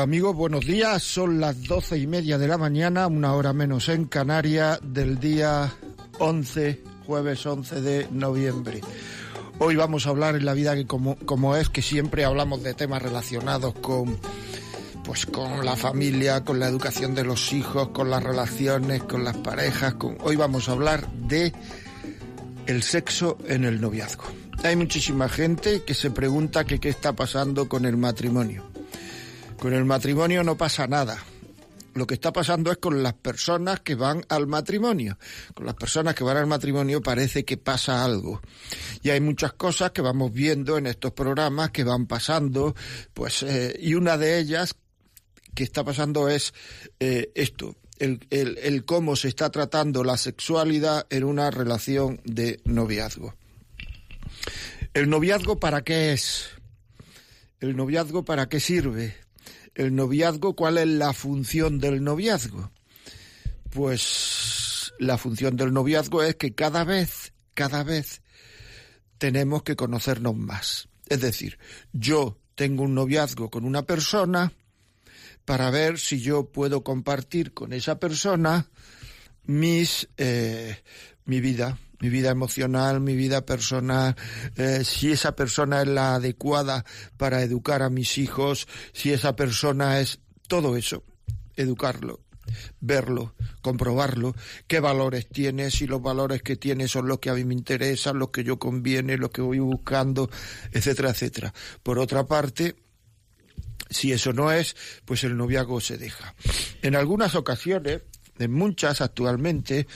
[0.00, 1.02] Amigos, buenos días.
[1.02, 5.72] Son las doce y media de la mañana, una hora menos en Canarias, del día
[6.18, 8.82] 11, jueves 11 de noviembre.
[9.58, 12.74] Hoy vamos a hablar en la vida que como, como es que siempre hablamos de
[12.74, 14.18] temas relacionados con
[15.02, 19.36] pues con la familia, con la educación de los hijos, con las relaciones, con las
[19.36, 19.94] parejas.
[20.20, 21.54] Hoy vamos a hablar de
[22.66, 24.24] el sexo en el noviazgo.
[24.62, 28.75] Hay muchísima gente que se pregunta qué está pasando con el matrimonio.
[29.58, 31.18] Con el matrimonio no pasa nada
[31.96, 35.18] lo que está pasando es con las personas que van al matrimonio.
[35.54, 38.42] Con las personas que van al matrimonio parece que pasa algo.
[39.02, 42.74] Y hay muchas cosas que vamos viendo en estos programas que van pasando,
[43.14, 44.76] pues, eh, y una de ellas
[45.54, 46.52] que está pasando es
[47.00, 47.76] eh, esto.
[47.98, 53.34] El, el, el cómo se está tratando la sexualidad en una relación de noviazgo.
[54.92, 56.50] ¿El noviazgo para qué es?
[57.58, 59.25] ¿El noviazgo para qué sirve?
[59.76, 62.70] El noviazgo, ¿cuál es la función del noviazgo?
[63.70, 68.22] Pues la función del noviazgo es que cada vez, cada vez
[69.18, 70.88] tenemos que conocernos más.
[71.06, 71.58] Es decir,
[71.92, 74.52] yo tengo un noviazgo con una persona
[75.44, 78.68] para ver si yo puedo compartir con esa persona
[79.44, 80.82] mis eh,
[81.26, 84.16] mi vida, mi vida emocional, mi vida personal,
[84.56, 86.84] eh, si esa persona es la adecuada
[87.16, 91.04] para educar a mis hijos, si esa persona es todo eso,
[91.56, 92.20] educarlo,
[92.80, 94.34] verlo, comprobarlo,
[94.66, 98.18] qué valores tiene, si los valores que tiene son los que a mí me interesan,
[98.18, 100.30] los que yo conviene, los que voy buscando,
[100.72, 101.52] etcétera, etcétera.
[101.82, 102.76] Por otra parte,
[103.90, 106.34] si eso no es, pues el noviazgo se deja.
[106.82, 108.02] En algunas ocasiones,
[108.38, 109.86] en muchas actualmente,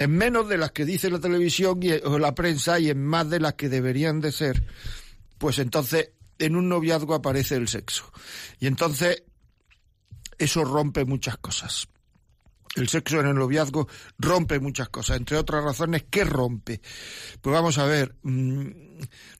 [0.00, 3.28] en menos de las que dice la televisión y, o la prensa y en más
[3.28, 4.64] de las que deberían de ser,
[5.36, 8.10] pues entonces en un noviazgo aparece el sexo.
[8.58, 9.24] Y entonces
[10.38, 11.86] eso rompe muchas cosas.
[12.76, 13.88] El sexo en el noviazgo
[14.18, 16.80] rompe muchas cosas, entre otras razones, ¿qué rompe?
[17.42, 18.70] Pues vamos a ver, mmm,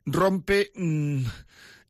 [0.05, 1.23] rompe mmm,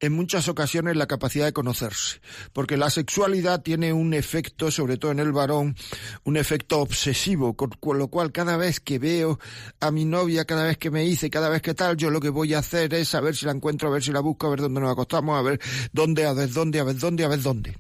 [0.00, 2.20] en muchas ocasiones la capacidad de conocerse,
[2.52, 5.76] porque la sexualidad tiene un efecto, sobre todo en el varón,
[6.24, 9.38] un efecto obsesivo, con, lo cual cada vez que veo
[9.78, 12.30] a mi novia, cada vez que me hice, cada vez que tal, yo lo que
[12.30, 14.50] voy a hacer es a ver si la encuentro, a ver si la busco, a
[14.50, 15.60] ver dónde nos acostamos, a ver
[15.92, 17.76] dónde, a ver dónde, a ver dónde, a ver dónde.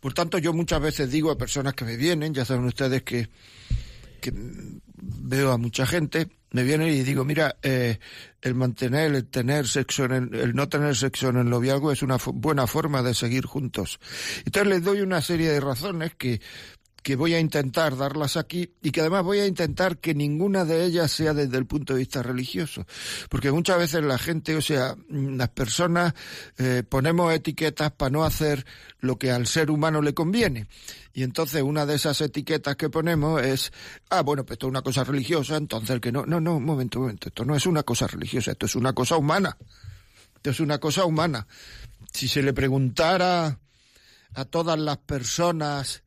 [0.00, 3.28] Por tanto, yo muchas veces digo a personas que me vienen, ya saben ustedes que,
[4.20, 4.32] que
[5.04, 7.98] veo a mucha gente, me viene y digo, mira, eh,
[8.40, 12.02] el mantener, el tener sexo, en el, el, no tener sexo en el noviazgo es
[12.02, 13.98] una buena forma de seguir juntos.
[14.44, 16.40] Entonces les doy una serie de razones que,
[17.04, 20.86] que voy a intentar darlas aquí y que además voy a intentar que ninguna de
[20.86, 22.86] ellas sea desde el punto de vista religioso.
[23.28, 26.14] Porque muchas veces la gente, o sea, las personas
[26.56, 28.64] eh, ponemos etiquetas para no hacer
[29.00, 30.66] lo que al ser humano le conviene.
[31.12, 33.70] Y entonces una de esas etiquetas que ponemos es,
[34.08, 36.64] ah, bueno, pues esto es una cosa religiosa, entonces el que no, no, no, un
[36.64, 39.58] momento, un momento, esto no es una cosa religiosa, esto es una cosa humana.
[40.36, 41.46] Esto es una cosa humana.
[42.14, 43.58] Si se le preguntara
[44.32, 46.03] a todas las personas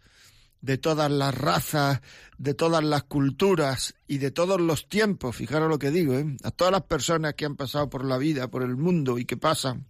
[0.67, 2.01] de todas las razas,
[2.37, 6.35] de todas las culturas y de todos los tiempos, fijaros lo que digo, ¿eh?
[6.43, 9.37] a todas las personas que han pasado por la vida, por el mundo y que
[9.37, 9.87] pasan,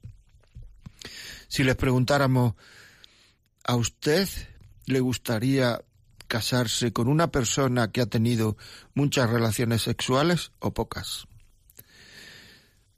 [1.48, 2.54] si les preguntáramos,
[3.64, 4.30] ¿a usted
[4.86, 5.82] le gustaría
[6.28, 8.56] casarse con una persona que ha tenido
[8.94, 11.28] muchas relaciones sexuales o pocas?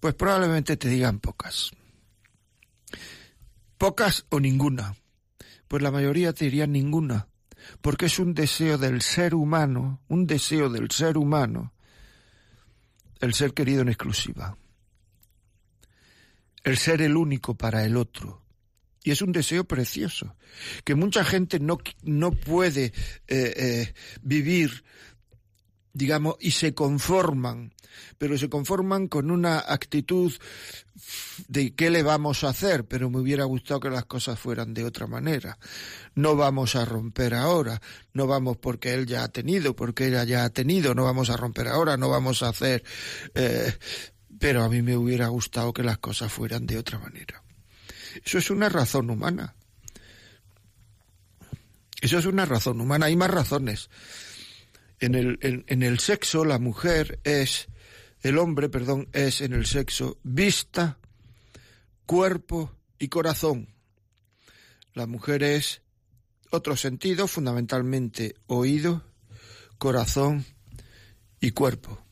[0.02, 1.72] Pues probablemente te digan pocas.
[3.78, 4.98] Pocas o ninguna.
[5.70, 7.30] Pues la mayoría te dirían ninguna.
[7.82, 11.74] Porque es un deseo del ser humano, un deseo del ser humano,
[13.20, 14.58] el ser querido en exclusiva.
[16.64, 18.42] El ser el único para el otro.
[19.04, 20.36] Y es un deseo precioso,
[20.84, 22.94] que mucha gente no, no puede eh,
[23.28, 24.84] eh, vivir,
[25.94, 27.74] digamos, y se conforman,
[28.18, 30.34] pero se conforman con una actitud
[31.48, 34.86] de qué le vamos a hacer, pero me hubiera gustado que las cosas fueran de
[34.86, 35.58] otra manera.
[36.16, 37.82] No vamos a romper ahora,
[38.14, 41.38] no vamos porque él ya ha tenido, porque ella ya ha tenido, no vamos a
[41.38, 42.84] romper ahora, no vamos a hacer...
[43.36, 43.74] Eh,
[44.40, 47.44] pero a mí me hubiera gustado que las cosas fueran de otra manera.
[48.24, 49.54] Eso es una razón humana.
[52.02, 53.90] Eso es una razón humana, hay más razones.
[55.00, 57.70] En el, en el sexo la mujer es,
[58.22, 61.00] el hombre, perdón, es en el sexo vista,
[62.06, 63.70] cuerpo y corazón.
[64.94, 65.82] La mujer es
[66.52, 69.04] otro sentido, fundamentalmente oído,
[69.78, 70.46] corazón
[71.40, 72.04] y cuerpo.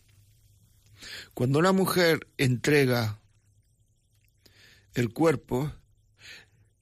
[1.34, 3.20] Cuando una mujer entrega
[4.94, 5.72] el cuerpo,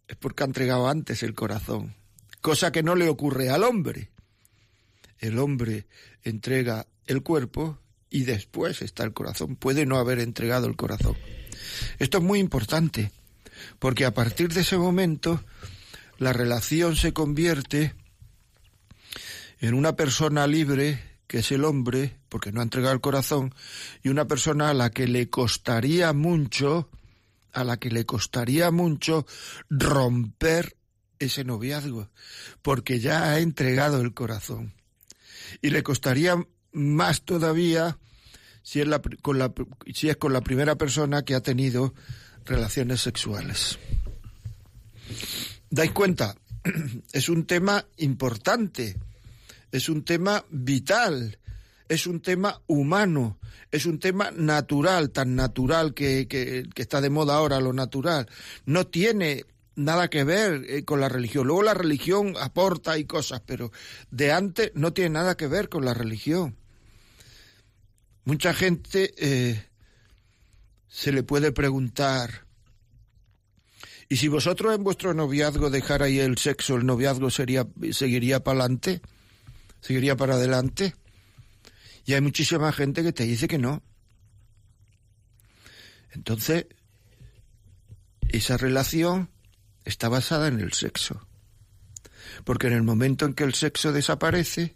[0.07, 1.95] es porque ha entregado antes el corazón,
[2.41, 4.11] cosa que no le ocurre al hombre.
[5.25, 5.87] El hombre
[6.23, 7.79] entrega el cuerpo
[8.09, 9.55] y después está el corazón.
[9.55, 11.17] Puede no haber entregado el corazón.
[11.99, 13.11] Esto es muy importante,
[13.79, 15.43] porque a partir de ese momento
[16.17, 17.93] la relación se convierte
[19.59, 23.55] en una persona libre, que es el hombre, porque no ha entregado el corazón,
[24.03, 26.89] y una persona a la que le costaría mucho,
[27.51, 29.25] a la que le costaría mucho
[29.69, 30.77] romper
[31.17, 32.09] ese noviazgo,
[32.61, 34.74] porque ya ha entregado el corazón.
[35.61, 36.35] Y le costaría
[36.71, 37.97] más todavía
[38.61, 38.87] si es,
[39.21, 39.53] con la,
[39.93, 41.93] si es con la primera persona que ha tenido
[42.45, 43.77] relaciones sexuales.
[45.69, 46.35] ¿Dais cuenta?
[47.13, 48.97] Es un tema importante,
[49.71, 51.37] es un tema vital,
[51.87, 53.39] es un tema humano,
[53.71, 58.27] es un tema natural, tan natural que, que, está de moda ahora lo natural.
[58.65, 59.45] No tiene
[59.75, 61.47] nada que ver eh, con la religión.
[61.47, 63.71] Luego la religión aporta y cosas, pero
[64.11, 66.55] de antes no tiene nada que ver con la religión.
[68.23, 69.65] Mucha gente eh,
[70.87, 72.45] se le puede preguntar,
[74.09, 79.01] ¿y si vosotros en vuestro noviazgo dejarais el sexo, el noviazgo sería, seguiría para adelante?
[79.81, 80.95] ¿Seguiría para adelante?
[82.05, 83.83] Y hay muchísima gente que te dice que no.
[86.11, 86.65] Entonces,
[88.29, 89.29] esa relación
[89.85, 91.25] está basada en el sexo.
[92.43, 94.75] Porque en el momento en que el sexo desaparece,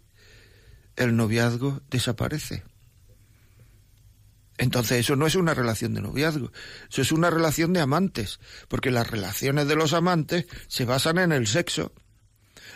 [0.96, 2.62] el noviazgo desaparece.
[4.56, 6.52] Entonces eso no es una relación de noviazgo,
[6.90, 11.32] eso es una relación de amantes, porque las relaciones de los amantes se basan en
[11.32, 11.92] el sexo.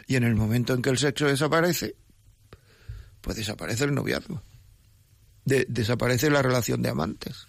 [0.06, 1.96] Y en el momento en que el sexo desaparece,
[3.20, 4.42] pues desaparece el noviazgo.
[5.44, 7.46] desaparece la relación de amantes.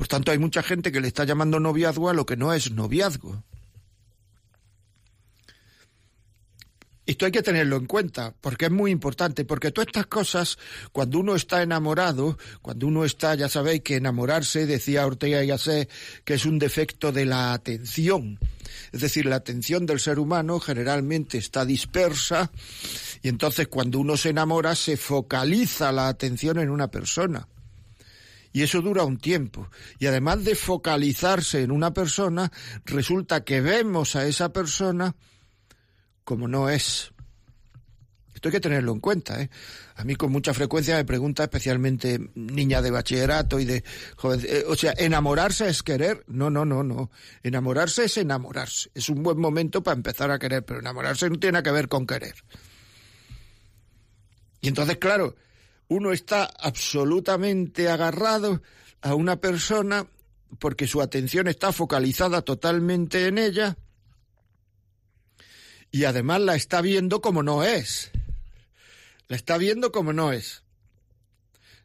[0.00, 2.72] Por tanto, hay mucha gente que le está llamando noviazgo a lo que no es
[2.72, 3.44] noviazgo.
[7.04, 10.58] Esto hay que tenerlo en cuenta, porque es muy importante, porque todas estas cosas,
[10.92, 15.90] cuando uno está enamorado, cuando uno está, ya sabéis que enamorarse, decía Ortega y Gasset,
[16.24, 18.38] que es un defecto de la atención.
[18.92, 22.50] Es decir, la atención del ser humano generalmente está dispersa
[23.20, 27.46] y entonces cuando uno se enamora se focaliza la atención en una persona.
[28.52, 29.68] Y eso dura un tiempo.
[29.98, 32.50] Y además de focalizarse en una persona,
[32.84, 35.14] resulta que vemos a esa persona
[36.24, 37.12] como no es.
[38.34, 39.40] Esto hay que tenerlo en cuenta.
[39.42, 39.50] ¿eh?
[39.96, 43.84] A mí con mucha frecuencia me pregunta, especialmente niña de bachillerato y de
[44.16, 46.24] joven, eh, o sea, enamorarse es querer.
[46.26, 47.10] No, no, no, no.
[47.42, 48.90] Enamorarse es enamorarse.
[48.94, 52.06] Es un buen momento para empezar a querer, pero enamorarse no tiene que ver con
[52.06, 52.34] querer.
[54.62, 55.36] Y entonces, claro,
[55.90, 58.62] uno está absolutamente agarrado
[59.02, 60.06] a una persona
[60.60, 63.76] porque su atención está focalizada totalmente en ella
[65.90, 68.12] y además la está viendo como no es.
[69.26, 70.62] La está viendo como no es.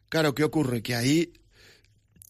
[0.08, 0.82] Claro, ¿qué ocurre?
[0.82, 1.32] Que ahí,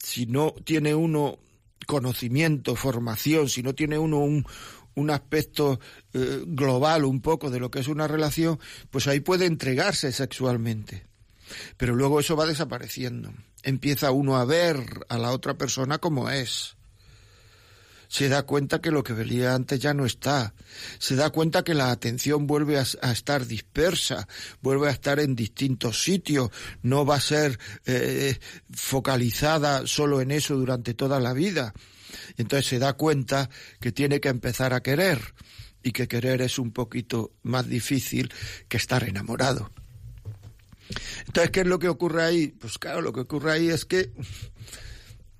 [0.03, 1.39] si no tiene uno
[1.87, 5.79] conocimiento, formación, si no tiene uno un, aspecto
[6.15, 11.07] eh, global un poco de lo que es una relación, pues ahí puede entregarse sexualmente.
[11.77, 13.33] Pero luego eso va desapareciendo.
[13.63, 16.77] Empieza uno a ver a la otra persona como es
[18.09, 20.55] se da cuenta que lo que veía antes ya no está,
[20.99, 24.29] se da cuenta que la atención vuelve a, estar dispersa,
[24.61, 26.51] vuelve a estar en distintos sitios,
[26.83, 28.39] no va a ser eh,
[28.71, 31.73] focalizada solo en eso durante toda la vida.
[32.37, 35.21] entonces se da cuenta que tiene que empezar a querer
[35.83, 38.33] y que querer es un poquito más difícil
[38.69, 39.71] que estar enamorado.
[41.27, 42.49] Entonces, ¿qué es lo que ocurre ahí?
[42.49, 44.13] Pues claro, lo que ocurre ahí es que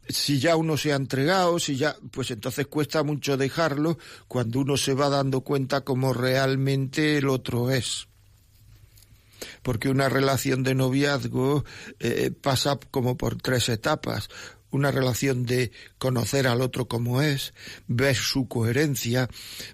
[0.09, 3.99] si ya uno se ha entregado, si ya, pues entonces cuesta mucho dejarlo
[4.29, 8.09] cuando uno se va dando cuenta cómo realmente el otro es.
[9.63, 11.65] Porque una relación de noviazgo
[11.99, 14.29] eh, pasa como por tres etapas
[14.77, 17.55] una relación de conocer al otro como es,
[17.89, 19.29] ver su coherencia,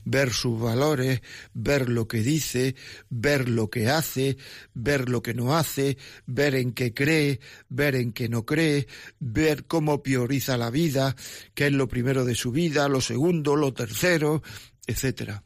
[0.04, 1.20] ver sus valores,
[1.52, 2.74] ver lo que dice,
[3.10, 4.36] ver lo que hace,
[4.74, 8.86] ver lo que no hace, ver en qué cree, ver en qué no cree,
[9.20, 11.16] ver cómo prioriza la vida,
[11.54, 14.42] qué es lo primero de su vida, lo segundo, lo tercero,
[14.86, 15.42] etcétera.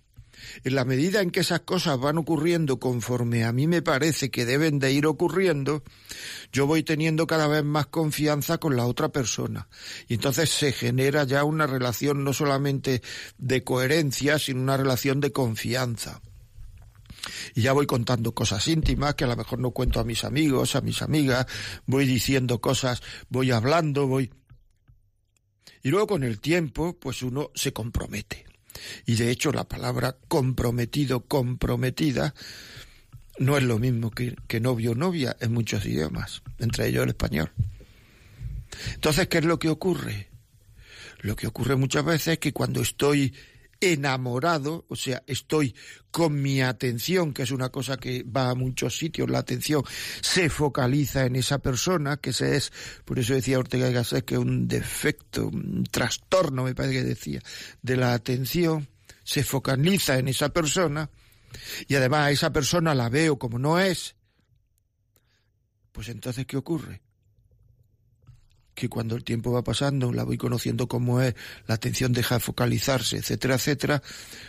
[0.64, 4.44] En la medida en que esas cosas van ocurriendo conforme a mí me parece que
[4.44, 5.82] deben de ir ocurriendo,
[6.52, 9.68] yo voy teniendo cada vez más confianza con la otra persona.
[10.08, 13.02] Y entonces se genera ya una relación no solamente
[13.38, 16.20] de coherencia, sino una relación de confianza.
[17.54, 20.76] Y ya voy contando cosas íntimas que a lo mejor no cuento a mis amigos,
[20.76, 21.46] a mis amigas,
[21.86, 24.32] voy diciendo cosas, voy hablando, voy...
[25.82, 28.46] Y luego con el tiempo, pues uno se compromete.
[29.04, 32.34] Y de hecho la palabra comprometido, comprometida,
[33.38, 37.10] no es lo mismo que, que novio o novia en muchos idiomas, entre ellos el
[37.10, 37.52] español.
[38.94, 40.28] Entonces, ¿qué es lo que ocurre?
[41.20, 43.34] Lo que ocurre muchas veces es que cuando estoy
[43.80, 45.74] enamorado, o sea, estoy
[46.10, 49.82] con mi atención, que es una cosa que va a muchos sitios, la atención
[50.20, 52.72] se focaliza en esa persona, que se es,
[53.04, 57.40] por eso decía Ortega y Gasset que un defecto, un trastorno, me parece que decía,
[57.82, 58.88] de la atención,
[59.24, 61.10] se focaliza en esa persona,
[61.88, 64.16] y además a esa persona la veo como no es,
[65.92, 67.05] pues entonces, ¿qué ocurre?
[68.76, 71.34] Que cuando el tiempo va pasando, la voy conociendo como es,
[71.66, 74.02] la atención deja de focalizarse, etcétera, etcétera,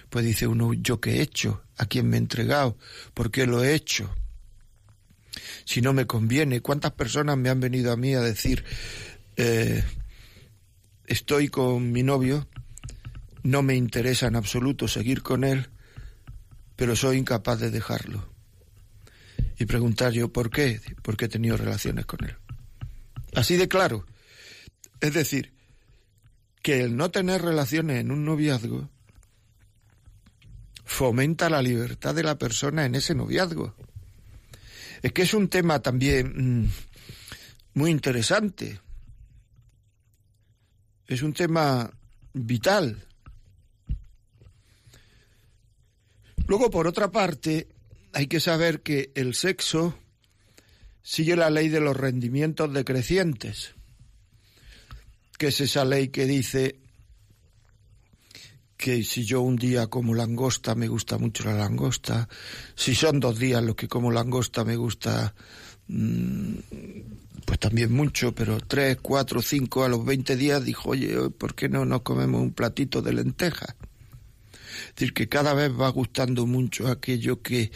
[0.09, 1.63] pues dice uno, ¿yo qué he hecho?
[1.77, 2.77] ¿A quién me he entregado?
[3.13, 4.13] ¿Por qué lo he hecho?
[5.63, 8.65] Si no me conviene, ¿cuántas personas me han venido a mí a decir,
[9.37, 9.81] eh,
[11.05, 12.49] estoy con mi novio,
[13.43, 15.69] no me interesa en absoluto seguir con él,
[16.75, 18.27] pero soy incapaz de dejarlo?
[19.57, 20.81] Y preguntar yo, ¿por qué?
[21.01, 22.35] Porque he tenido relaciones con él.
[23.33, 24.05] Así de claro.
[24.99, 25.53] Es decir,
[26.61, 28.89] que el no tener relaciones en un noviazgo
[30.83, 33.75] fomenta la libertad de la persona en ese noviazgo.
[35.01, 36.69] Es que es un tema también mm,
[37.75, 38.81] muy interesante.
[41.05, 41.91] Es un tema
[42.33, 43.03] vital.
[46.47, 47.67] Luego, por otra parte,
[48.13, 49.97] hay que saber que el sexo
[51.01, 53.76] sigue la ley de los rendimientos decrecientes
[55.37, 56.79] que es esa ley que dice
[58.75, 62.29] que si yo un día como langosta me gusta mucho la langosta,
[62.75, 65.33] si son dos días los que como langosta me gusta
[65.87, 66.55] mm,
[67.45, 71.69] pues también mucho, pero tres, cuatro, cinco, a los veinte días dijo, oye, ¿por qué
[71.69, 73.75] no nos comemos un platito de lentejas?
[74.89, 77.71] Es decir, que cada vez va gustando mucho aquello que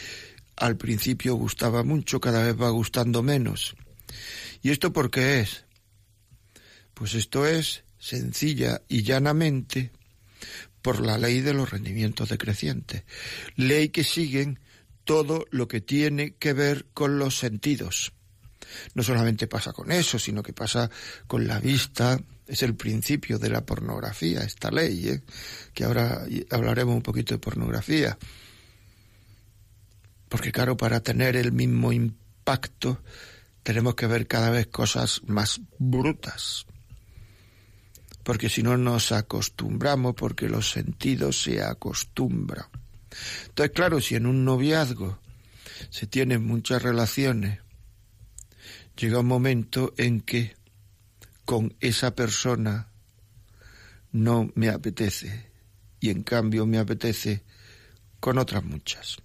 [0.57, 3.75] al principio gustaba mucho, cada vez va gustando menos.
[4.61, 5.63] ¿Y esto por qué es?
[7.01, 9.89] Pues esto es sencilla y llanamente
[10.83, 13.05] por la ley de los rendimientos decrecientes,
[13.55, 14.59] ley que siguen
[15.03, 18.13] todo lo que tiene que ver con los sentidos.
[18.93, 20.91] No solamente pasa con eso, sino que pasa
[21.25, 25.23] con la vista, es el principio de la pornografía, esta ley, ¿eh?
[25.73, 28.15] que ahora hablaremos un poquito de pornografía.
[30.29, 33.01] Porque claro, para tener el mismo impacto
[33.63, 36.67] tenemos que ver cada vez cosas más brutas,
[38.23, 42.65] porque si no nos acostumbramos, porque los sentidos se acostumbran.
[43.47, 45.19] Entonces, claro, si en un noviazgo
[45.89, 47.59] se tienen muchas relaciones,
[48.95, 50.55] llega un momento en que
[51.45, 52.89] con esa persona
[54.11, 55.49] no me apetece
[55.99, 57.43] y en cambio me apetece
[58.19, 59.17] con otras muchas.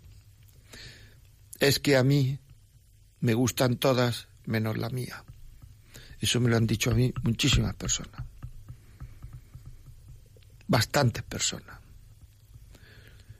[1.60, 2.38] Es que a mí
[3.20, 5.24] me gustan todas menos la mía.
[6.18, 8.24] Eso me lo han dicho a mí muchísimas personas
[10.66, 11.78] bastantes personas.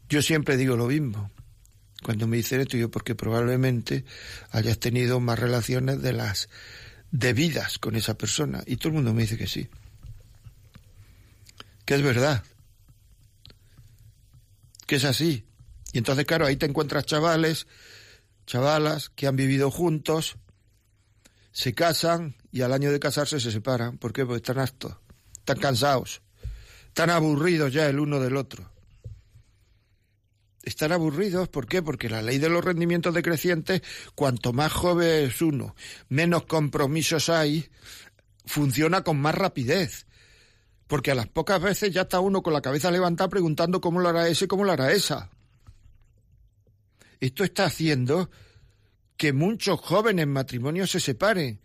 [0.08, 1.30] Yo siempre digo lo mismo.
[2.02, 4.04] Cuando me dicen esto, yo porque probablemente
[4.50, 6.48] hayas tenido más relaciones de las
[7.10, 8.62] debidas con esa persona.
[8.66, 9.68] Y todo el mundo me dice que sí.
[11.84, 12.44] Que es verdad.
[14.86, 15.44] Que es así.
[15.92, 17.66] Y entonces, claro, ahí te encuentras chavales,
[18.46, 20.36] chavalas que han vivido juntos,
[21.50, 23.98] se casan y al año de casarse se separan.
[23.98, 24.24] ¿Por qué?
[24.24, 24.96] Porque están hartos,
[25.38, 26.22] están cansados
[26.96, 28.72] están aburridos ya el uno del otro.
[30.62, 31.82] Están aburridos, ¿por qué?
[31.82, 33.82] Porque la ley de los rendimientos decrecientes,
[34.14, 35.76] cuanto más joven es uno,
[36.08, 37.68] menos compromisos hay,
[38.46, 40.06] funciona con más rapidez.
[40.86, 44.08] Porque a las pocas veces ya está uno con la cabeza levantada preguntando cómo lo
[44.08, 45.28] hará ese, cómo lo hará esa.
[47.20, 48.30] Esto está haciendo
[49.18, 51.60] que muchos jóvenes matrimonios se separen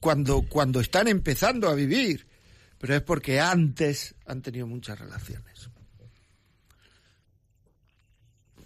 [0.00, 2.31] cuando, cuando están empezando a vivir
[2.82, 5.70] pero es porque antes han tenido muchas relaciones.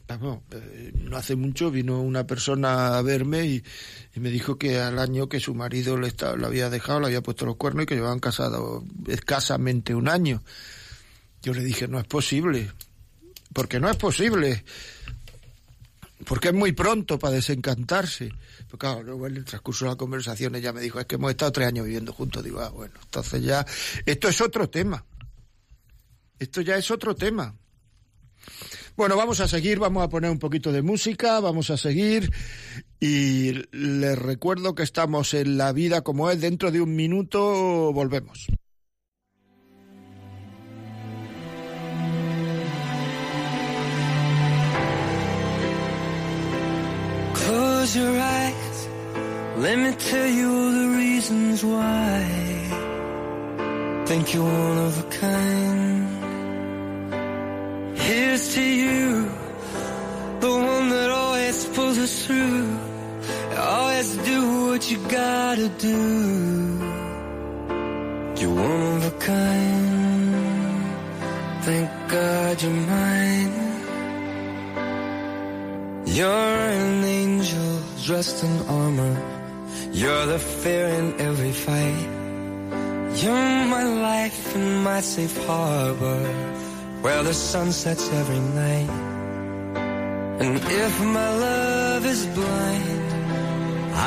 [0.08, 3.62] Eh, no hace mucho vino una persona a verme y,
[4.14, 7.44] me dijo que al año que su marido le lo había dejado, le había puesto
[7.44, 10.42] los cuernos y que llevaban casado escasamente un año.
[11.42, 12.73] Yo le dije, no es posible.
[13.52, 14.64] porque no es posible,
[16.25, 18.32] porque es muy pronto para desencantarse.
[18.66, 21.30] Pero claro, luego en el transcurso de la conversación ella me dijo, es que hemos
[21.30, 22.42] estado tres años viviendo juntos.
[22.42, 23.66] Digo, ah, bueno, entonces ya,
[24.06, 25.04] esto es otro tema.
[26.38, 27.54] Esto ya es otro tema.
[28.96, 32.32] Bueno, vamos a seguir, vamos a poner un poquito de música, vamos a seguir
[32.99, 38.46] y les recuerdo que estamos en La vida como es, dentro de un minuto volvemos.
[47.87, 48.88] Close your eyes,
[49.59, 52.25] let me tell you all the reasons why.
[54.07, 56.09] Think you're one of a kind.
[57.97, 59.31] Here's to you,
[60.40, 62.76] the one that always pulls us through.
[63.57, 66.00] Always do what you gotta do.
[68.40, 70.35] You're one of a kind.
[71.62, 73.66] Thank God you're mine.
[76.16, 77.46] You're an angel
[78.07, 79.15] dressed in armor.
[79.91, 82.09] You're the fear in every fight.
[83.21, 86.23] You're my life and my safe harbor
[87.03, 88.91] where the sun sets every night.
[90.43, 93.13] And if my love is blind,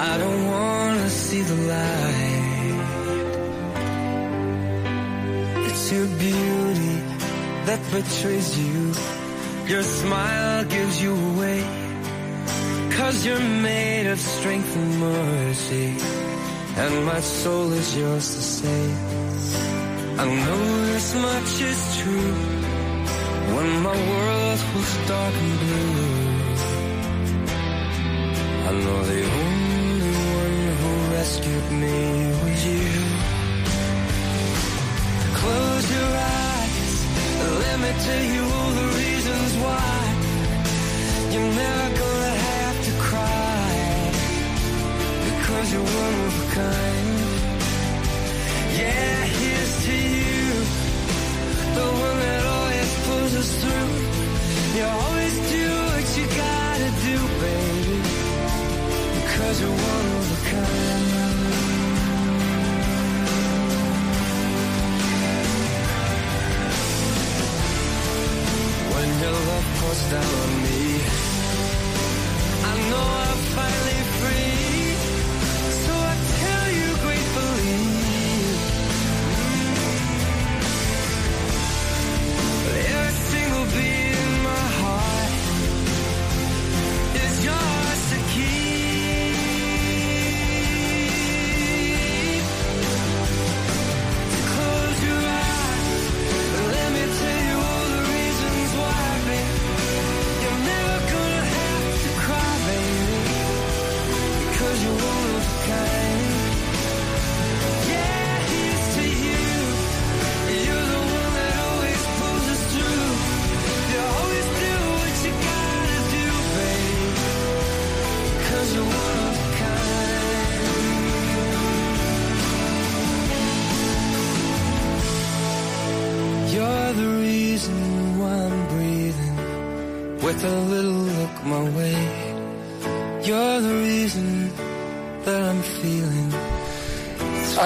[0.05, 2.79] I don't wanna see the light.
[5.67, 6.95] It's your beauty
[7.67, 8.93] that betrays you.
[9.67, 11.88] Your smile gives you away.
[12.99, 15.95] Cause you're made of strength and mercy.
[16.75, 18.99] And my soul is yours to save.
[20.19, 22.35] I know this much is true.
[23.55, 26.19] When my world was dark and blue.
[28.67, 31.99] I know the only one who rescued me
[32.41, 32.91] was you.
[35.39, 36.11] Close your
[36.43, 36.95] eyes.
[37.63, 38.58] Let me tell you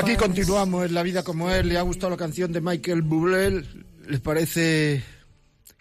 [0.03, 1.65] Aquí continuamos en La Vida como es.
[1.65, 3.63] ¿Le ha gustado la canción de Michael Bublé?
[4.05, 5.01] ¿Les parece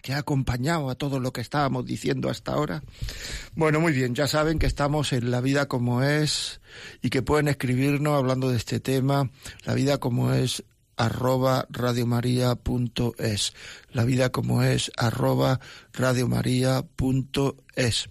[0.01, 2.83] que ha acompañado a todo lo que estábamos diciendo hasta ahora?
[3.53, 6.61] Bueno, muy bien, ya saben que estamos en La Vida como es
[7.01, 9.29] y que pueden escribirnos hablando de este tema,
[9.65, 10.63] La Vida como es
[10.95, 13.53] arroba radiomaria.es
[13.91, 15.59] la vida como es arroba
[15.91, 18.07] radiomaria.es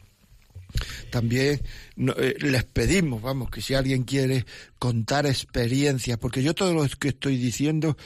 [1.11, 1.61] también
[1.97, 4.45] no, eh, les pedimos, vamos, que si alguien quiere
[4.79, 7.97] contar experiencias, porque yo todo lo que estoy diciendo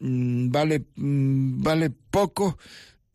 [0.00, 2.58] mmm, vale, mmm, vale poco,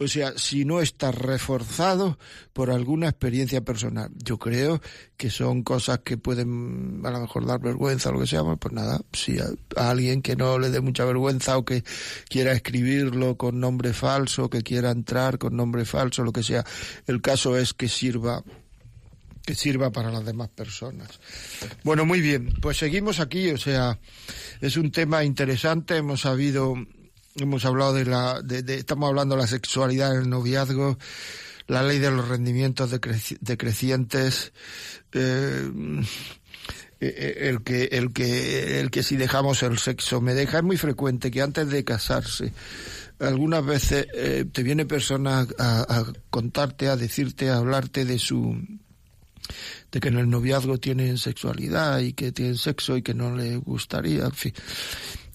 [0.01, 2.17] o sea, si no está reforzado
[2.53, 4.09] por alguna experiencia personal.
[4.15, 4.81] Yo creo
[5.17, 8.73] que son cosas que pueden a lo mejor dar vergüenza o lo que sea, pues
[8.73, 11.83] nada, si a, a alguien que no le dé mucha vergüenza o que
[12.29, 16.63] quiera escribirlo con nombre falso, que quiera entrar con nombre falso, lo que sea,
[17.05, 18.45] el caso es que sirva
[19.49, 21.09] que sirva para las demás personas.
[21.83, 23.97] Bueno, muy bien, pues seguimos aquí, o sea,
[24.61, 26.75] es un tema interesante, hemos sabido,
[27.35, 30.99] hemos hablado de la, de, estamos hablando de la sexualidad en el noviazgo,
[31.65, 34.53] la ley de los rendimientos decreci decrecientes,
[35.13, 35.67] eh,
[36.99, 41.31] el que, el que, el que si dejamos el sexo me deja, es muy frecuente
[41.31, 42.53] que antes de casarse,
[43.17, 48.55] algunas veces eh, te viene personas a contarte, a decirte, a hablarte de su
[49.91, 53.57] de que en el noviazgo tienen sexualidad y que tienen sexo y que no les
[53.59, 54.53] gustaría, en fin.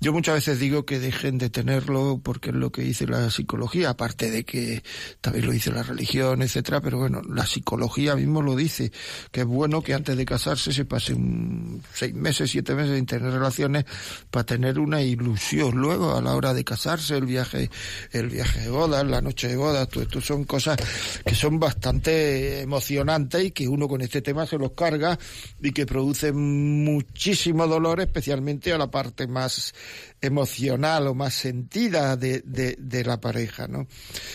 [0.04, 3.88] Yo muchas veces digo que dejen de tenerlo porque es lo que dice la psicología,
[3.88, 4.82] aparte de que
[5.22, 8.92] también lo dice la religión, etcétera, pero bueno, la psicología mismo lo dice,
[9.32, 13.32] que es bueno que antes de casarse se pasen seis meses, siete meses sin tener
[13.32, 13.86] relaciones
[14.30, 15.78] para tener una ilusión.
[15.78, 17.70] Luego, a la hora de casarse, el viaje,
[18.12, 20.76] el viaje de bodas, la noche de bodas, todo esto son cosas
[21.24, 25.18] que son bastante emocionantes y que uno con este tema se los carga
[25.62, 29.72] y que producen muchísimo dolor, especialmente a la parte más
[30.20, 33.86] emocional o más sentida de, de, de la pareja, ¿no?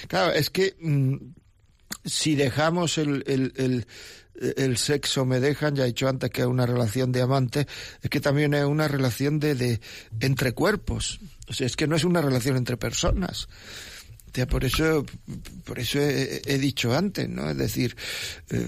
[0.07, 1.15] Claro, es que mm,
[2.05, 3.85] si dejamos el, el,
[4.55, 7.65] el, sexo, me dejan, ya he dicho antes que es una relación de amantes,
[8.01, 9.79] es que también es una relación de, de
[10.19, 11.19] entre cuerpos.
[11.47, 13.47] O sea, es que no es una relación entre personas.
[14.29, 15.05] O por eso,
[15.65, 17.49] por eso he, he, dicho antes, ¿no?
[17.49, 17.95] Es decir,
[18.49, 18.65] eh,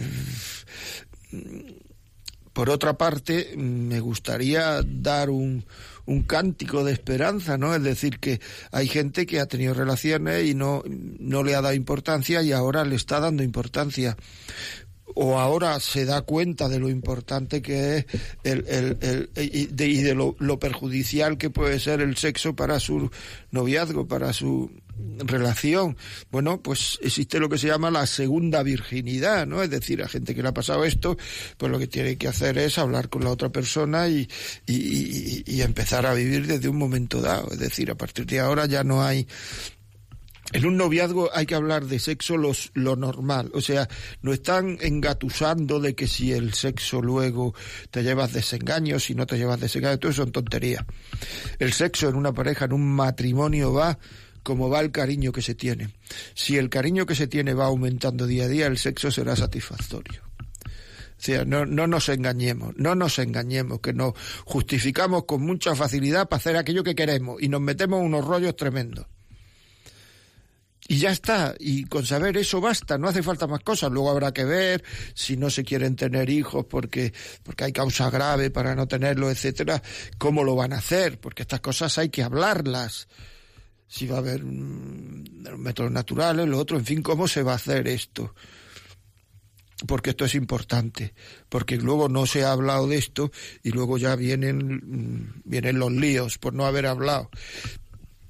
[2.52, 5.66] por otra parte, me gustaría dar un,
[6.06, 7.76] un cántico de esperanza, ¿no?
[7.76, 8.40] Es decir, que
[8.72, 12.86] hay gente que ha tenido relaciones y no, no le ha dado importancia y ahora
[12.86, 14.18] le está dando importancia
[15.16, 18.06] o ahora se da cuenta de lo importante que es
[18.44, 22.80] el, el, y de, y de lo, lo, perjudicial que puede ser el sexo para
[22.80, 23.10] su
[23.52, 24.72] noviazgo, para su
[25.20, 25.98] relación.
[26.32, 29.64] Bueno, pues existe lo que se llama la segunda virginidad, ¿no?
[29.64, 31.18] Es decir, a gente que le ha pasado esto,
[31.58, 34.28] pues lo que tiene que hacer es hablar con la otra persona y,
[34.66, 37.52] y, y empezar a vivir desde un momento dado.
[37.52, 39.28] Es decir, a partir de ahora ya no hay
[40.54, 43.52] en un noviazgo hay que hablar de sexo los, lo normal.
[43.54, 43.88] O sea,
[44.22, 47.54] no están engatusando de que si el sexo luego
[47.90, 50.86] te llevas desengaños, si no te llevas desengaños, todo eso son tonterías.
[51.60, 53.98] El sexo en una pareja, en un matrimonio va
[54.44, 55.90] como va el cariño que se tiene.
[56.34, 60.22] Si el cariño que se tiene va aumentando día a día, el sexo será satisfactorio.
[61.22, 66.28] O sea, no, no nos engañemos, no nos engañemos, que nos justificamos con mucha facilidad
[66.28, 69.06] para hacer aquello que queremos y nos metemos unos rollos tremendos.
[70.92, 73.90] Y ya está, y con saber eso basta, no hace falta más cosas.
[73.90, 78.50] Luego habrá que ver si no se quieren tener hijos porque, porque hay causa grave
[78.52, 79.82] para no tenerlo, etcétera,
[80.18, 83.08] cómo lo van a hacer, porque estas cosas hay que hablarlas.
[83.88, 87.56] Si va a haber mm, métodos naturales, lo otro, en fin, cómo se va a
[87.56, 88.36] hacer esto
[89.88, 91.16] porque esto es importante,
[91.50, 93.32] porque luego no se ha hablado de esto
[93.64, 97.32] y luego ya vienen, mm, vienen los líos por no haber hablado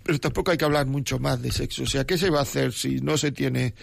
[0.03, 1.83] pero tampoco hay que hablar mucho más de sexo.
[1.83, 3.75] O sea, ¿qué se va a hacer si no se tiene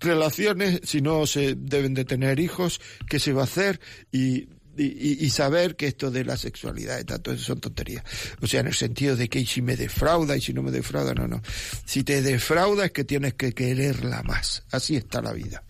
[0.00, 2.80] relaciones, si no se deben de tener hijos?
[3.08, 3.80] ¿Qué se va a hacer?
[4.12, 8.04] Y y, saber que esto de la sexualidad y tanto eso son tonterías.
[8.40, 11.12] O sea, en el sentido de que si me defrauda y si no me defrauda,
[11.12, 11.42] no, no.
[11.84, 14.62] Si te defrauda es que tienes que quererla más.
[14.70, 15.64] Así está la vida.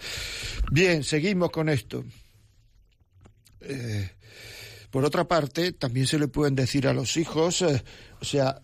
[0.71, 2.05] Bien, seguimos con esto.
[3.63, 4.11] Eh,
[4.91, 7.83] por otra parte, también se le pueden decir a los hijos, eh,
[8.21, 8.61] o sea,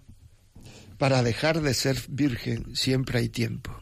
[0.99, 3.77] para dejar de ser virgen siempre hay tiempo.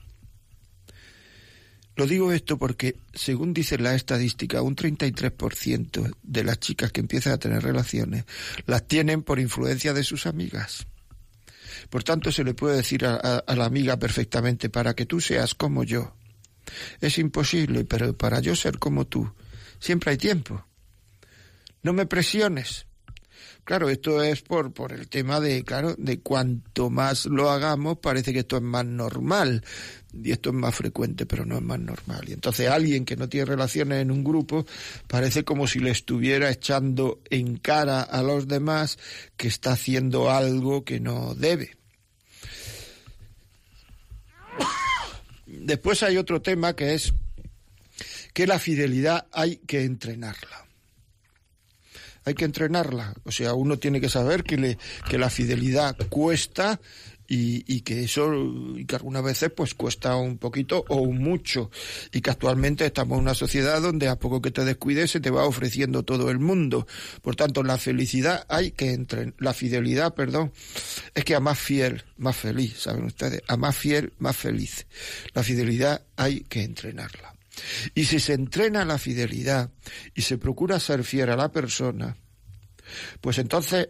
[1.96, 7.35] Lo digo esto porque, según dice la estadística, un 33% de las chicas que empiezan
[7.35, 8.24] a tener relaciones
[8.66, 10.88] las tienen por influencia de sus amigas.
[11.90, 15.55] Por tanto, se le puede decir a, a la amiga perfectamente, para que tú seas
[15.55, 16.16] como yo.
[17.00, 19.33] Es imposible, pero para yo ser como tú,
[19.79, 20.66] siempre hay tiempo.
[21.83, 22.87] No me presiones.
[23.64, 28.35] Claro, esto es por, por el tema de, claro, de cuanto más lo hagamos, parece
[28.35, 29.64] que esto es más normal.
[30.12, 32.29] Y esto es más frecuente, pero no es más normal.
[32.29, 34.66] Y entonces alguien que no tiene relaciones en un grupo
[35.09, 38.98] parece como si le estuviera echando en cara a los demás
[39.38, 41.74] que está haciendo algo que no debe.
[45.46, 47.14] Después hay otro tema que es
[48.35, 50.63] que la fidelidad hay que entrenarla
[52.25, 53.15] hay que entrenarla.
[53.25, 56.81] O sea, uno tiene que saber que, le, que la fidelidad cuesta
[57.27, 58.33] y, que eso,
[58.77, 61.71] y que algunas veces pues cuesta un poquito o un mucho.
[62.13, 65.31] Y que actualmente estamos en una sociedad donde a poco que te descuides se te
[65.31, 66.87] va ofreciendo todo el mundo.
[67.23, 70.53] Por tanto, la felicidad hay que entrenar, la fidelidad, perdón,
[71.15, 73.43] es que a más fiel, más feliz, ¿saben ustedes?
[73.49, 74.87] A más fiel, más feliz.
[75.33, 77.34] La fidelidad hay que entrenarla.
[77.95, 79.71] Y si se entrena la fidelidad
[80.14, 82.17] y se procura ser fiel a la persona,
[83.21, 83.88] pues entonces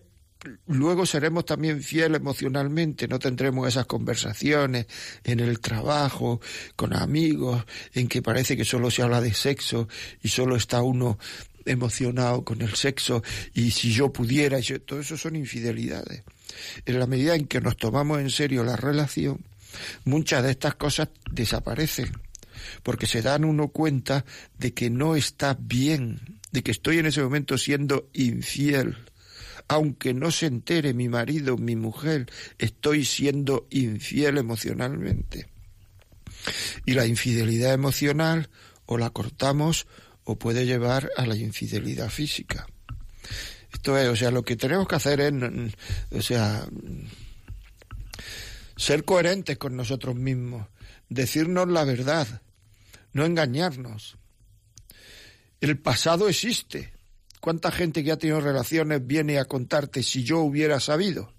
[0.67, 4.87] luego seremos también fieles emocionalmente, no tendremos esas conversaciones
[5.25, 6.41] en el trabajo,
[6.77, 9.89] con amigos, en que parece que solo se habla de sexo
[10.23, 11.19] y solo está uno
[11.65, 13.23] emocionado con el sexo.
[13.55, 16.23] Y si yo pudiera, yo, todo eso son infidelidades.
[16.85, 19.45] En la medida en que nos tomamos en serio la relación,
[20.05, 22.13] muchas de estas cosas desaparecen,
[22.83, 24.25] porque se dan uno cuenta
[24.59, 28.97] de que no está bien, de que estoy en ese momento siendo infiel.
[29.67, 35.49] Aunque no se entere mi marido, mi mujer, estoy siendo infiel emocionalmente.
[36.85, 38.51] Y la infidelidad emocional
[38.87, 39.87] o la cortamos
[40.25, 42.67] o puede llevar a la infidelidad física.
[43.73, 45.33] Esto es, o sea, lo que tenemos que hacer es,
[46.11, 46.67] o sea,
[48.77, 50.69] ser coherentes con nosotros mismos,
[51.09, 52.43] decirnos la verdad,
[53.15, 54.19] no engañarnos.
[55.61, 56.93] El pasado existe.
[57.41, 61.33] ¿Cuánta gente que ha tenido relaciones viene a contarte si yo hubiera sabido?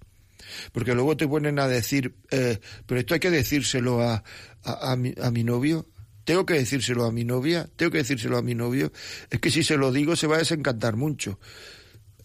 [0.71, 4.23] Porque luego te ponen a decir, eh, pero esto hay que decírselo a,
[4.63, 5.87] a, mi, a mi novio,
[6.23, 8.91] tengo que decírselo a mi novia, tengo que decírselo a mi novio.
[9.29, 11.39] Es que si se lo digo se va a desencantar mucho.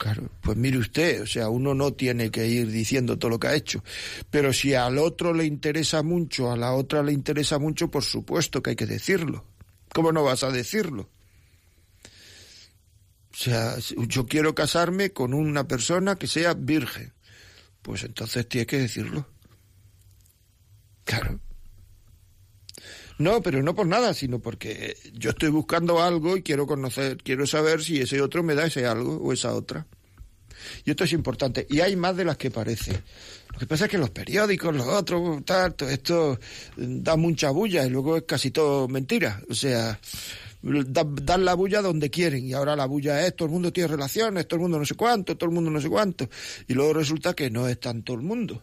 [0.00, 3.48] Claro, pues mire usted, o sea, uno no tiene que ir diciendo todo lo que
[3.48, 3.84] ha hecho.
[4.30, 8.62] Pero si al otro le interesa mucho, a la otra le interesa mucho, por supuesto
[8.62, 9.44] que hay que decirlo.
[9.92, 11.10] ¿Cómo no vas a decirlo?
[13.30, 13.76] O sea,
[14.08, 17.12] yo quiero casarme con una persona que sea virgen.
[17.82, 19.28] Pues entonces tienes que decirlo.
[21.04, 21.40] Claro.
[23.20, 27.46] No, pero no por nada, sino porque yo estoy buscando algo y quiero conocer, quiero
[27.46, 29.86] saber si ese otro me da ese algo o esa otra.
[30.86, 31.66] Y esto es importante.
[31.68, 33.02] Y hay más de las que parece.
[33.52, 36.38] Lo que pasa es que los periódicos, los otros, tal, esto
[36.78, 39.42] da mucha bulla y luego es casi todo mentira.
[39.50, 40.00] O sea,
[40.62, 44.48] dan la bulla donde quieren y ahora la bulla es todo el mundo tiene relaciones,
[44.48, 46.26] todo el mundo no sé cuánto, todo el mundo no sé cuánto.
[46.66, 48.62] Y luego resulta que no es tanto el mundo.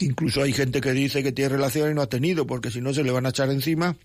[0.00, 2.92] Incluso hay gente que dice que tiene relaciones y no ha tenido, porque si no
[2.92, 3.96] se le van a echar encima.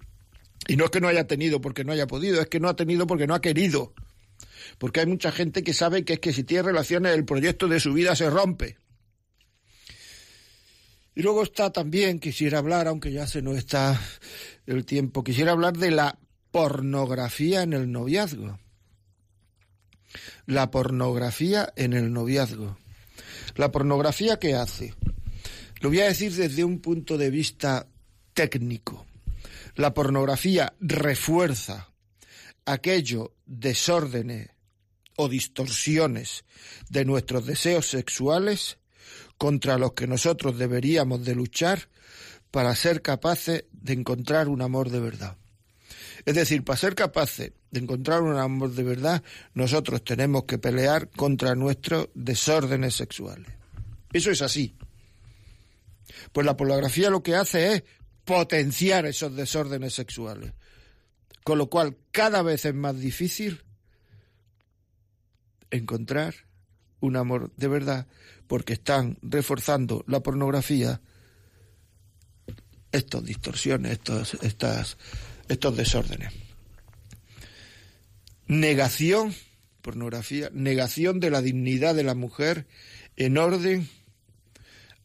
[0.68, 2.76] Y no es que no haya tenido porque no haya podido, es que no ha
[2.76, 3.94] tenido porque no ha querido.
[4.78, 7.80] Porque hay mucha gente que sabe que es que si tiene relaciones el proyecto de
[7.80, 8.78] su vida se rompe.
[11.16, 14.00] Y luego está también, quisiera hablar, aunque ya se nos está
[14.66, 16.20] el tiempo, quisiera hablar de la
[16.52, 18.60] pornografía en el noviazgo.
[20.46, 22.78] La pornografía en el noviazgo.
[23.56, 24.94] La pornografía qué hace?
[25.82, 27.88] Lo voy a decir desde un punto de vista
[28.34, 29.06] técnico.
[29.76, 31.90] La pornografía refuerza
[32.66, 34.50] aquello desórdenes
[35.18, 36.46] o distorsiones
[36.90, 38.78] de nuestros deseos sexuales
[39.38, 41.90] contra los que nosotros deberíamos de luchar
[42.52, 45.38] para ser capaces de encontrar un amor de verdad.
[46.26, 51.10] Es decir, para ser capaces de encontrar un amor de verdad, nosotros tenemos que pelear
[51.10, 53.48] contra nuestros desórdenes sexuales.
[54.12, 54.76] Eso es así.
[56.36, 57.84] Pues la pornografía lo que hace es
[58.26, 60.52] potenciar esos desórdenes sexuales.
[61.46, 63.64] Con lo cual cada vez es más difícil
[65.72, 66.36] encontrar
[67.00, 68.08] un amor de verdad
[68.48, 71.00] porque están reforzando la pornografía
[72.92, 74.98] estas distorsiones, estos, estas,
[75.48, 76.34] estos desórdenes.
[78.48, 79.34] Negación,
[79.82, 82.68] pornografía, negación de la dignidad de la mujer
[83.16, 83.88] en orden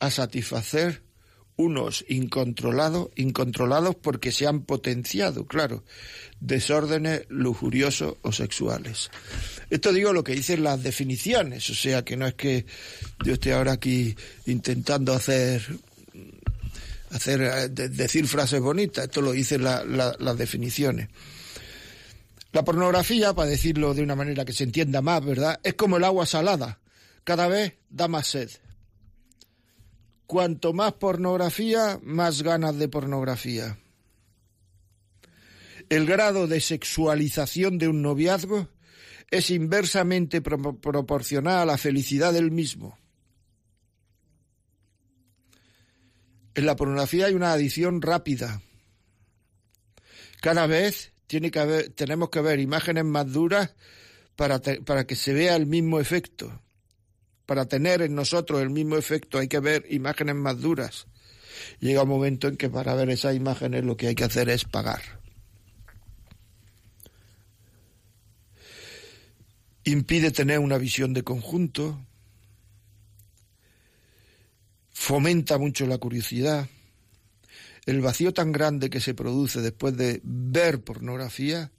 [0.00, 1.08] a satisfacer
[1.60, 5.84] unos incontrolados, incontrolados porque se han potenciado, claro,
[6.40, 9.10] desórdenes lujuriosos o sexuales.
[9.68, 12.64] Esto digo lo que dicen las definiciones, o sea que no es que
[13.24, 15.62] yo esté ahora aquí intentando hacer
[17.10, 21.08] hacer eh, decir frases bonitas, esto lo dicen las definiciones.
[22.52, 25.60] La pornografía, para decirlo de una manera que se entienda más, ¿verdad?
[25.62, 26.80] Es como el agua salada,
[27.22, 28.50] cada vez da más sed.
[30.30, 33.76] Cuanto más pornografía, más ganas de pornografía.
[35.88, 38.68] El grado de sexualización de un noviazgo
[39.28, 42.96] es inversamente proporcional a la felicidad del mismo.
[46.54, 48.62] En la pornografía hay una adición rápida.
[50.40, 51.12] Cada vez
[51.96, 53.74] tenemos que ver imágenes más duras
[54.36, 56.62] para que se vea el mismo efecto
[57.50, 61.08] para tener en nosotros el mismo efecto hay que ver imágenes más duras.
[61.80, 64.64] Llega un momento en que para ver esas imágenes lo que hay que hacer es
[64.64, 65.02] pagar.
[69.82, 72.06] Impide tener una visión de conjunto,
[74.92, 76.68] fomenta mucho la curiosidad,
[77.84, 81.72] el vacío tan grande que se produce después de ver pornografía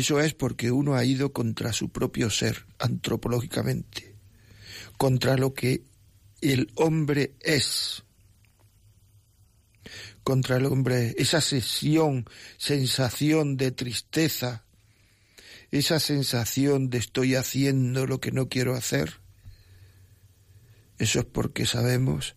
[0.00, 4.14] eso es porque uno ha ido contra su propio ser, antropológicamente,
[4.96, 5.84] contra lo que
[6.40, 8.02] el hombre es,
[10.22, 14.64] contra el hombre, esa sesión, sensación de tristeza,
[15.70, 19.20] esa sensación de estoy haciendo lo que no quiero hacer,
[20.98, 22.36] eso es porque sabemos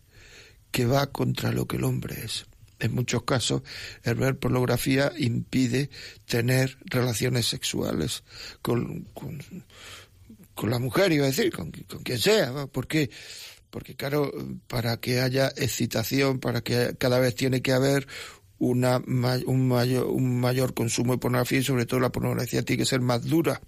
[0.70, 2.46] que va contra lo que el hombre es.
[2.84, 3.62] En muchos casos,
[4.02, 5.88] el ver pornografía impide
[6.26, 8.24] tener relaciones sexuales
[8.60, 12.66] con, con, la mujer, iba a decir, con, quien sea.
[12.66, 13.08] ¿Por qué?
[13.70, 14.30] Porque, claro,
[14.66, 18.06] para que haya excitación, para que cada vez tiene que haber
[18.58, 22.86] una, un, mayor, un mayor consumo de pornografía y sobre todo la pornografía tiene que
[22.86, 23.62] ser más dura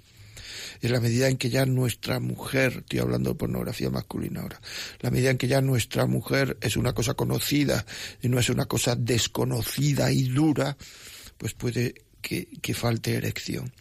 [0.80, 4.60] en la medida en que ya nuestra mujer, estoy hablando de pornografía masculina ahora,
[5.00, 7.84] la medida en que ya nuestra mujer es una cosa conocida
[8.22, 10.76] y no es una cosa desconocida y dura,
[11.38, 13.72] pues puede que, que, falte erección.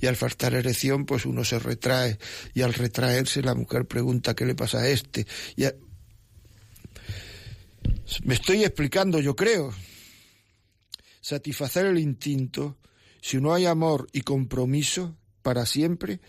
[0.00, 2.18] Y al faltar erección, pues uno se retrae.
[2.52, 5.26] Y al retraerse, la mujer pregunta qué le pasa a este.
[5.56, 5.64] Y
[8.24, 9.72] Me estoy explicando, yo creo.
[11.22, 12.76] Satisfacer el instinto,
[13.22, 16.20] si no hay amor y compromiso, para siempre,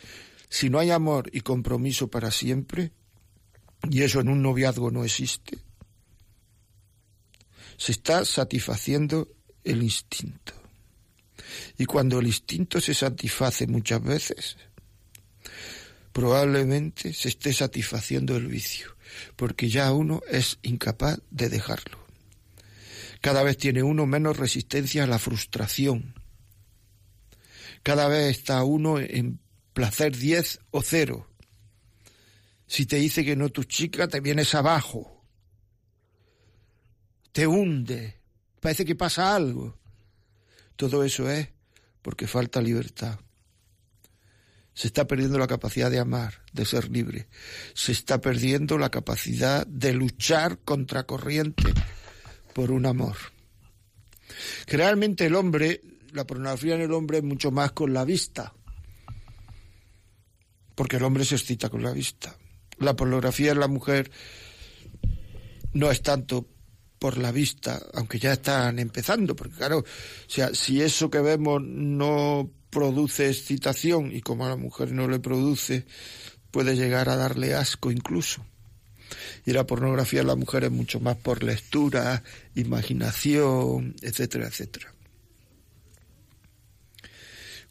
[0.49, 2.91] si no hay amor y compromiso para siempre,
[3.89, 5.57] y eso en un noviazgo no existe,
[7.77, 9.29] se está satisfaciendo
[9.63, 10.53] el instinto.
[11.77, 14.57] Y cuando el instinto se satisface muchas veces,
[16.11, 18.97] probablemente se esté satisfaciendo el vicio,
[19.37, 21.99] porque ya uno es incapaz de dejarlo.
[23.21, 26.15] Cada vez tiene uno menos resistencia a la frustración,
[27.85, 29.39] cada vez está uno en
[29.73, 31.29] placer 10 o 0.
[32.65, 35.23] Si te dice que no tu chica, te vienes abajo.
[37.31, 38.19] Te hunde.
[38.59, 39.77] Parece que pasa algo.
[40.75, 41.49] Todo eso es
[42.01, 43.19] porque falta libertad.
[44.73, 47.27] Se está perdiendo la capacidad de amar, de ser libre.
[47.75, 51.71] Se está perdiendo la capacidad de luchar contra corriente
[52.51, 53.15] por un amor.
[54.65, 55.81] Generalmente el hombre
[56.15, 58.53] la pornografía en el hombre es mucho más con la vista,
[60.73, 62.35] porque el hombre se excita con la vista.
[62.79, 64.09] La pornografía en la mujer
[65.73, 66.47] no es tanto
[66.99, 69.83] por la vista, aunque ya están empezando, porque claro,
[70.27, 75.85] si eso que vemos no produce excitación y como a la mujer no le produce,
[76.49, 78.45] puede llegar a darle asco incluso.
[79.45, 82.23] Y la pornografía en la mujer es mucho más por lectura,
[82.55, 84.95] imaginación, etcétera, etcétera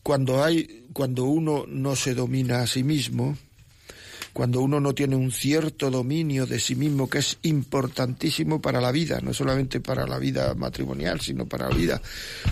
[0.05, 3.37] cuando hay, cuando uno no se domina a sí mismo,
[4.35, 8.93] cuando uno no tiene un cierto dominio de sí mismo que es importantísimo para la
[8.93, 12.03] vida, no solamente para la vida matrimonial, sino para la vida,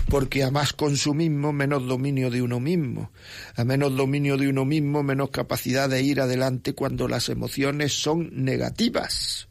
[0.09, 3.11] porque a más consumismo, menos dominio de uno mismo,
[3.55, 8.31] a menos dominio de uno mismo, menos capacidad de ir adelante cuando las emociones son
[8.33, 9.47] negativas,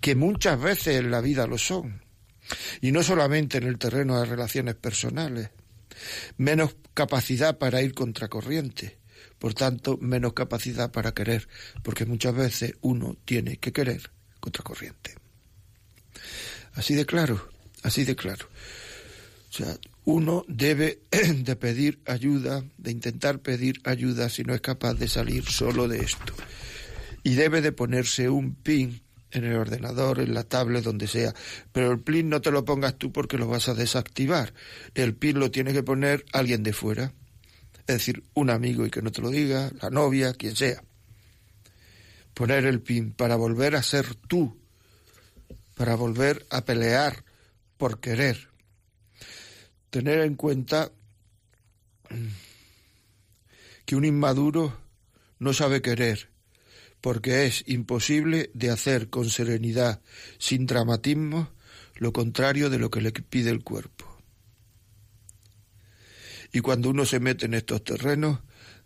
[0.00, 2.04] que muchas veces en la vida lo son,
[2.80, 5.50] y no solamente en el terreno de relaciones personales,
[6.36, 8.98] menos capacidad para ir contracorriente,
[9.38, 11.48] por tanto, menos capacidad para querer,
[11.82, 14.10] porque muchas veces uno tiene que querer
[14.40, 15.14] contracorriente.
[16.74, 17.48] Así de claro,
[17.82, 18.46] así de claro.
[19.50, 24.94] O sea, uno debe de pedir ayuda, de intentar pedir ayuda si no es capaz
[24.94, 26.34] de salir solo de esto.
[27.22, 31.34] Y debe de ponerse un pin en el ordenador, en la tablet, donde sea.
[31.72, 34.52] Pero el PIN no te lo pongas tú porque lo vas a desactivar.
[34.94, 37.12] El PIN lo tiene que poner alguien de fuera.
[37.86, 40.82] Es decir, un amigo y que no te lo diga, la novia, quien sea.
[42.34, 44.60] Poner el PIN para volver a ser tú,
[45.76, 47.24] para volver a pelear
[47.76, 48.48] por querer.
[49.90, 50.92] Tener en cuenta
[53.84, 54.76] que un inmaduro
[55.38, 56.29] no sabe querer
[57.00, 60.02] porque es imposible de hacer con serenidad,
[60.38, 61.50] sin dramatismo,
[61.94, 64.06] lo contrario de lo que le pide el cuerpo.
[66.52, 68.40] Y cuando uno se mete en estos terrenos,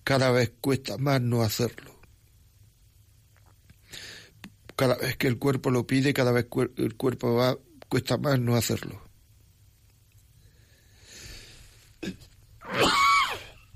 [0.04, 1.98] cada vez cuesta más no hacerlo.
[4.76, 6.46] Cada vez que el cuerpo lo pide, cada vez
[6.76, 7.56] el cuerpo va,
[7.88, 9.02] cuesta más no hacerlo.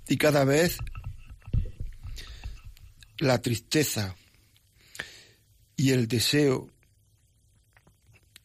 [0.08, 0.78] Y cada vez
[3.18, 4.16] la tristeza,
[5.78, 6.68] y el deseo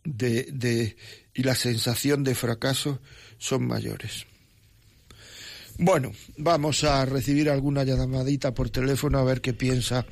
[0.06, 0.96] de, de,
[1.34, 3.02] y la sensación de fracaso
[3.40, 4.28] son mayores.
[5.80, 10.06] Bueno, vamos a recibir alguna llamadita por teléfono a ver qué piensa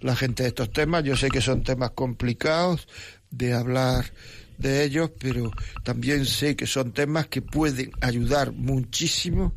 [0.00, 1.04] la gente de estos temas.
[1.04, 2.88] Yo sé que son temas complicados
[3.30, 4.12] de hablar
[4.58, 5.52] de ellos, pero
[5.84, 9.54] también sé que son temas que pueden ayudar muchísimo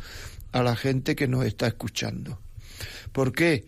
[0.51, 2.39] a la gente que nos está escuchando.
[3.11, 3.65] ¿Por qué?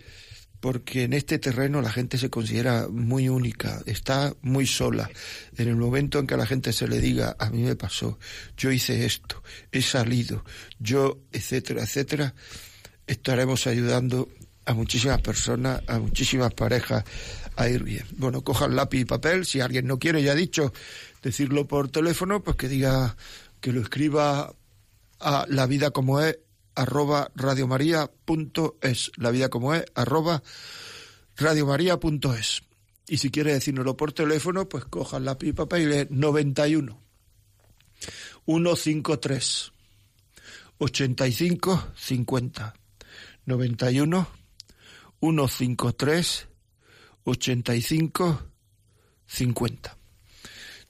[0.62, 5.10] Porque en este terreno la gente se considera muy única, está muy sola.
[5.58, 8.20] En el momento en que a la gente se le diga, a mí me pasó,
[8.56, 10.46] yo hice esto, he salido,
[10.80, 12.36] yo, etcétera, etcétera,
[13.08, 14.30] estaremos ayudando
[14.66, 17.04] a muchísimas personas, a muchísimas parejas
[17.56, 18.06] a ir bien.
[18.18, 20.72] Bueno, cojan lápiz y papel, si alguien no quiere, ya dicho,
[21.24, 23.18] decirlo por teléfono, pues que diga,
[23.60, 24.54] que lo escriba
[25.20, 26.38] a la vida como es
[26.76, 30.44] arroba radiomaria.es, la vida como es arroba
[31.38, 32.62] radiomaria.es.
[33.08, 37.02] Y si quiere decírnoslo por teléfono, pues cojan y papel y 91
[38.46, 39.72] 153
[40.78, 42.74] 85 50
[43.46, 44.28] 91
[45.20, 46.48] 153
[47.24, 48.42] 85
[49.28, 50.01] 50.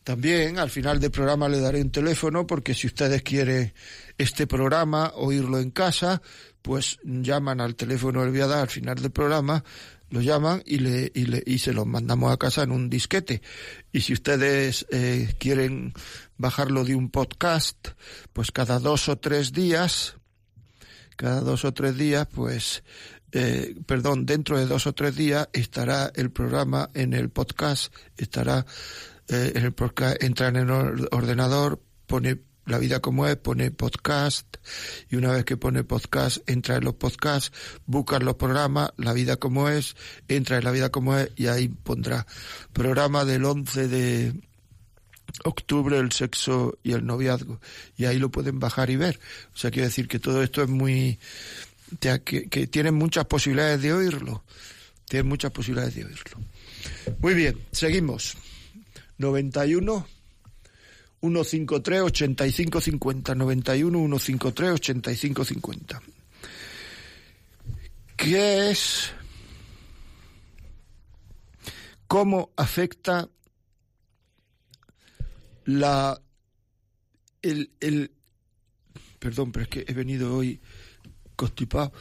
[0.03, 3.73] También al final del programa le daré un teléfono porque si ustedes quieren
[4.17, 6.21] este programa, oírlo en casa,
[6.61, 9.63] pues llaman al teléfono del Viada al final del programa,
[10.09, 13.41] lo llaman y, le, y, le, y se los mandamos a casa en un disquete.
[13.91, 15.93] Y si ustedes eh, quieren
[16.37, 17.89] bajarlo de un podcast,
[18.33, 20.15] pues cada dos o tres días,
[21.15, 22.83] cada dos o tres días, pues
[23.31, 28.65] eh, perdón, dentro de dos o tres días estará el programa en el podcast, estará
[29.31, 30.69] eh, en el podcast, entra en el
[31.11, 34.57] ordenador, pone la vida como es, pone podcast
[35.09, 37.51] y una vez que pone podcast, entra en los podcasts,
[37.85, 39.95] busca los programas, la vida como es,
[40.27, 42.27] entra en la vida como es y ahí pondrá
[42.73, 44.33] programa del 11 de
[45.45, 47.61] octubre el sexo y el noviazgo
[47.95, 49.17] y ahí lo pueden bajar y ver.
[49.55, 51.19] O sea, quiero decir que todo esto es muy
[51.99, 54.43] que, que tienen muchas posibilidades de oírlo.
[55.05, 56.37] Tienen muchas posibilidades de oírlo.
[57.19, 58.35] Muy bien, seguimos.
[59.21, 60.05] 91
[61.21, 66.01] 153 8550 91 153 8550
[68.17, 69.11] ¿Qué es
[72.07, 73.29] cómo afecta
[75.65, 76.21] la
[77.41, 78.11] el, el
[79.21, 80.59] perdón, pero es que he venido hoy
[81.35, 81.93] constipado.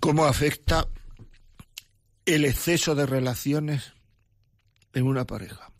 [0.00, 0.86] ¿Cómo afecta
[2.26, 3.92] el exceso de relaciones
[4.92, 5.70] en una pareja?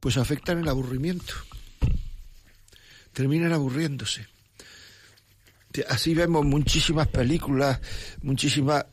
[0.00, 1.34] Pues afecta en el aburrimiento.
[3.12, 4.26] Terminan aburriéndose.
[5.88, 7.80] Así vemos muchísimas películas,
[8.22, 8.86] muchísimas,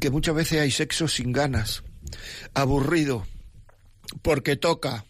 [0.00, 1.82] que muchas veces hay sexo sin ganas,
[2.52, 3.26] aburrido,
[4.22, 5.04] porque toca,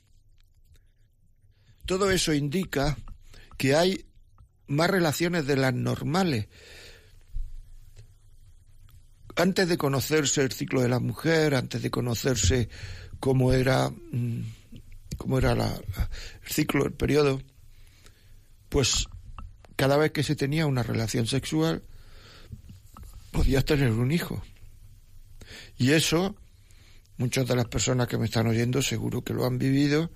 [1.85, 2.97] todo eso indica
[3.59, 4.07] que hay
[4.67, 6.49] más relaciones de las normales.
[9.37, 12.69] Antes de conocerse el ciclo de la mujer, antes de conocerse
[13.19, 14.41] cómo era, mm,
[15.17, 15.75] cómo era la,
[16.43, 17.41] el ciclo, el periodo,
[18.69, 19.09] pues
[19.77, 21.83] cada vez que se tenía una relación sexual,
[23.33, 24.43] podías tener un hijo.
[25.77, 26.37] Y eso,
[27.17, 30.13] muchas de las personas que me están oyendo seguro que lo han vivido,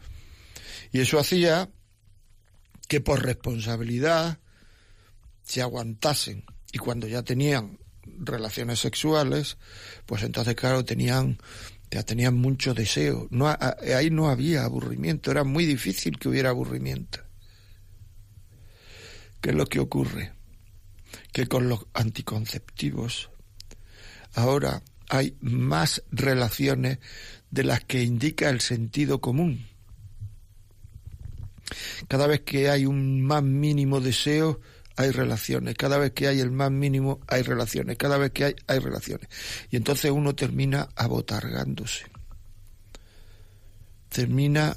[0.93, 1.71] y eso hacía
[2.89, 4.39] que por responsabilidad
[5.43, 6.45] se aguantasen.
[6.73, 7.79] Y cuando ya tenían
[8.19, 9.57] relaciones sexuales,
[10.07, 11.39] pues entonces, claro, tenían,
[11.91, 13.29] ya tenían mucho deseo.
[13.31, 17.21] No, ahí no había aburrimiento, era muy difícil que hubiera aburrimiento.
[19.41, 20.33] ¿Qué es lo que ocurre?
[21.33, 23.31] Que con los anticonceptivos
[24.35, 26.99] ahora hay más relaciones
[27.51, 29.67] de las que indica el sentido común.
[32.09, 34.61] Cada vez que hay un más mínimo deseo,
[34.99, 35.77] hay relaciones.
[35.77, 37.97] Cada vez que hay el más mínimo, hay relaciones.
[37.97, 39.29] Cada vez que hay, hay relaciones.
[39.71, 42.07] Y entonces uno termina abotargándose.
[44.09, 44.77] Termina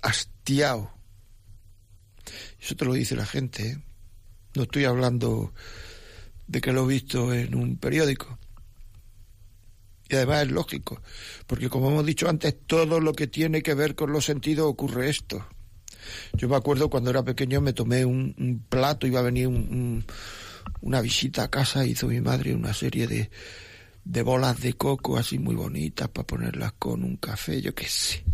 [0.00, 0.90] hastiado.
[2.58, 3.68] Eso te lo dice la gente.
[3.68, 3.78] ¿eh?
[4.54, 5.52] No estoy hablando
[6.46, 8.38] de que lo he visto en un periódico.
[10.08, 11.02] Y además es lógico,
[11.46, 15.10] porque como hemos dicho antes, todo lo que tiene que ver con los sentidos ocurre
[15.10, 15.46] esto.
[16.34, 19.48] Yo me acuerdo cuando era pequeño me tomé un, plato, iba a venir
[20.80, 23.30] una visita a casa, hizo mi madre una serie de,
[24.04, 28.24] de bolas de coco así muy bonitas para ponerlas con un café, yo qué sé.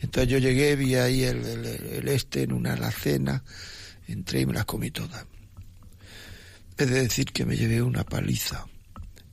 [0.00, 3.44] Entonces yo llegué, vi ahí el, el, este en una alacena,
[4.08, 5.26] entré y me las comí todas.
[6.76, 8.66] Es de decir que me llevé una paliza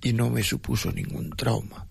[0.02, 1.88] y no me supuso ningún trauma,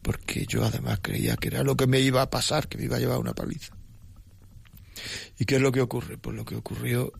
[0.00, 2.96] porque yo además creía que era lo que me iba a pasar, que me iba
[2.96, 3.74] a llevar una paliza.
[5.38, 6.18] ¿Y qué es lo que ocurre?
[6.18, 7.12] Pues lo que ocurrió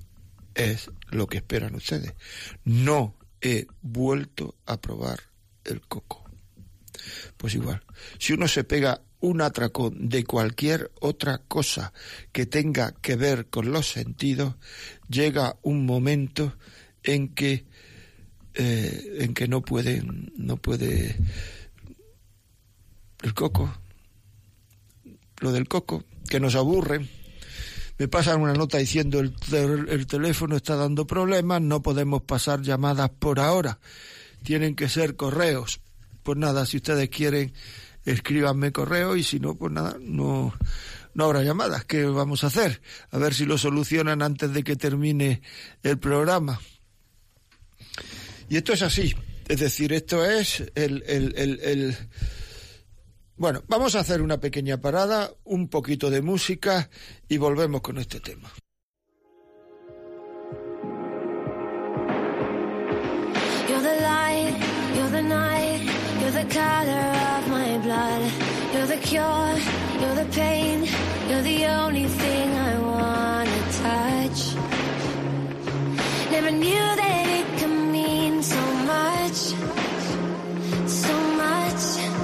[0.55, 2.15] es lo que esperan ustedes.
[2.65, 5.21] No he vuelto a probar
[5.65, 6.25] el coco.
[7.37, 7.83] Pues igual,
[8.19, 11.93] si uno se pega un atracón de cualquier otra cosa
[12.33, 14.55] que tenga que ver con los sentidos,
[15.09, 16.57] llega un momento
[17.03, 17.65] en que
[18.55, 20.03] eh, en que no puede
[20.37, 21.17] no puede
[23.23, 23.77] el coco
[25.41, 27.09] lo del coco que nos aburre
[28.05, 29.35] me pasan una nota diciendo el,
[29.89, 33.79] el teléfono está dando problemas, no podemos pasar llamadas por ahora,
[34.43, 35.81] tienen que ser correos.
[36.23, 37.55] Pues nada, si ustedes quieren,
[38.05, 40.53] escríbanme correo y si no, pues nada, no,
[41.15, 41.87] no habrá llamadas.
[41.87, 42.83] ¿Qué vamos a hacer?
[43.11, 45.41] A ver si lo solucionan antes de que termine
[45.83, 46.61] el programa.
[48.51, 49.17] Y esto es así.
[49.49, 51.97] Es decir, esto es el, el, el, el
[53.37, 56.91] bueno, vamos a hacer una pequeña parada, un poquito de música
[57.29, 58.51] y volvemos con este tema.
[63.69, 64.57] You're the light,
[64.97, 65.81] you're the night,
[66.21, 68.55] you're the color of my blood.
[68.75, 69.57] You're the cure,
[70.01, 70.85] you're the pain,
[71.29, 74.57] you're the only thing I wanna touch.
[76.33, 78.61] Never knew that it could mean so
[78.93, 79.55] much,
[80.89, 82.24] so much.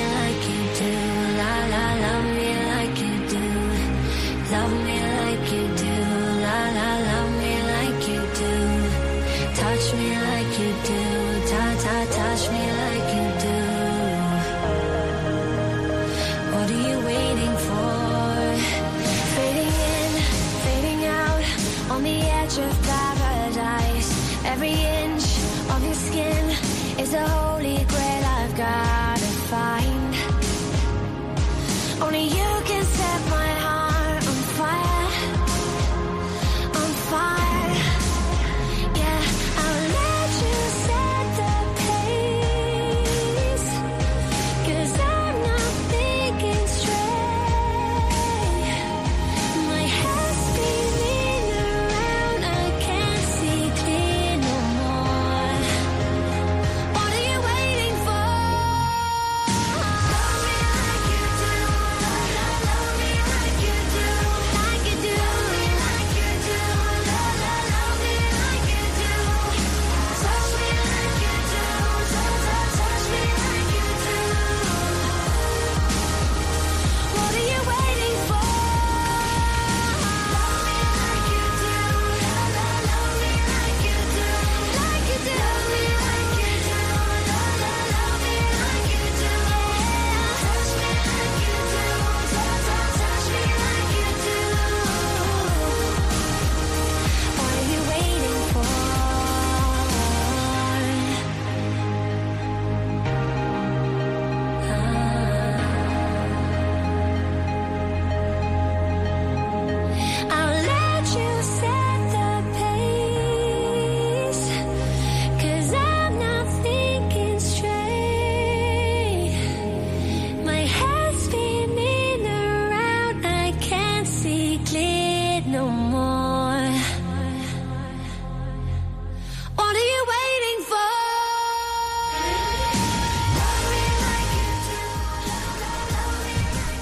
[12.31, 12.70] touch me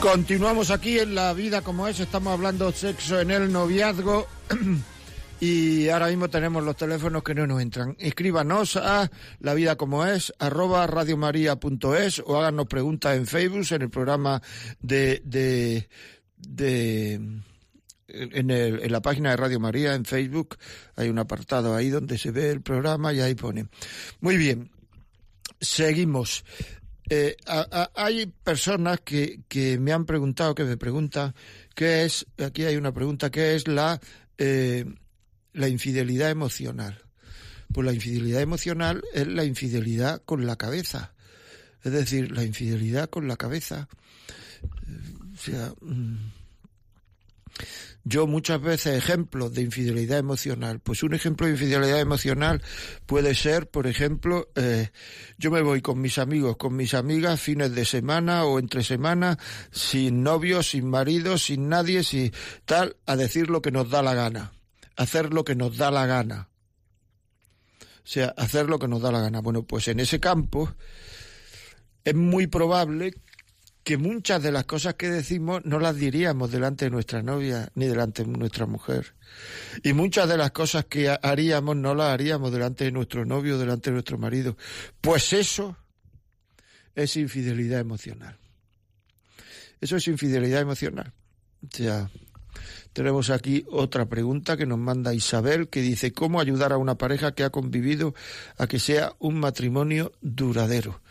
[0.01, 4.27] Continuamos aquí en La Vida como es, estamos hablando sexo en el noviazgo
[5.41, 7.95] y ahora mismo tenemos los teléfonos que no nos entran.
[7.99, 13.89] Escríbanos a La Vida como es, arroba radiomaria.es o háganos preguntas en Facebook, en el
[13.89, 14.41] programa
[14.79, 15.21] de...
[15.25, 15.89] de,
[16.37, 17.13] de
[18.11, 20.57] en, el- en la página de Radio María, en Facebook,
[20.95, 23.67] hay un apartado ahí donde se ve el programa y ahí pone.
[24.21, 24.71] Muy bien,
[25.61, 26.43] seguimos.
[27.09, 27.35] Eh,
[27.95, 31.33] hay personas que, que me han preguntado, que me preguntan,
[31.75, 33.99] ¿qué es, aquí hay una pregunta, ¿qué es la,
[34.37, 34.85] eh,
[35.53, 37.01] la infidelidad emocional?
[37.73, 41.13] Pues la infidelidad emocional es la infidelidad con la cabeza.
[41.83, 43.87] Es decir, la infidelidad con la cabeza.
[44.87, 46.17] Eh, O sea, mm,
[48.03, 50.79] yo muchas veces ejemplos de infidelidad emocional.
[50.79, 52.61] Pues un ejemplo de infidelidad emocional
[53.05, 54.89] puede ser, por ejemplo, eh,
[55.37, 59.37] yo me voy con mis amigos, con mis amigas, fines de semana o entre semana,
[59.71, 62.31] sin novio, sin marido, sin nadie, sin
[62.65, 64.53] tal, a decir lo que nos da la gana,
[64.95, 66.49] hacer lo que nos da la gana.
[67.81, 69.41] O sea, hacer lo que nos da la gana.
[69.41, 70.73] Bueno, pues en ese campo
[72.03, 73.13] es muy probable
[73.89, 77.87] que muchas de las cosas que decimos no las diríamos delante de nuestra novia ni
[77.87, 79.15] delante de nuestra mujer.
[79.83, 83.57] Y muchas de las cosas que ha- haríamos no las haríamos delante de nuestro novio
[83.57, 84.55] delante de nuestro marido.
[85.01, 85.75] Pues eso,
[86.93, 88.37] es infidelidad emocional.
[89.81, 91.11] Eso es infidelidad emocional.
[91.63, 92.11] O sea,
[92.93, 97.31] tenemos aquí otra pregunta que nos manda Isabel que dice cómo ayudar a una pareja
[97.31, 98.13] que ha convivido
[98.59, 101.01] a que sea un matrimonio duradero.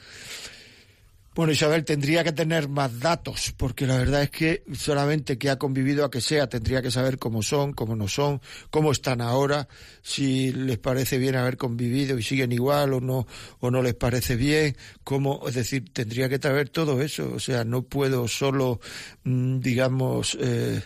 [1.39, 5.57] Bueno, Isabel tendría que tener más datos, porque la verdad es que solamente que ha
[5.57, 9.68] convivido a que sea, tendría que saber cómo son, cómo no son, cómo están ahora,
[10.03, 13.28] si les parece bien haber convivido y siguen igual o no,
[13.61, 17.30] o no les parece bien, cómo, es decir, tendría que saber todo eso.
[17.32, 18.80] O sea, no puedo solo,
[19.22, 20.82] mm, digamos, eh,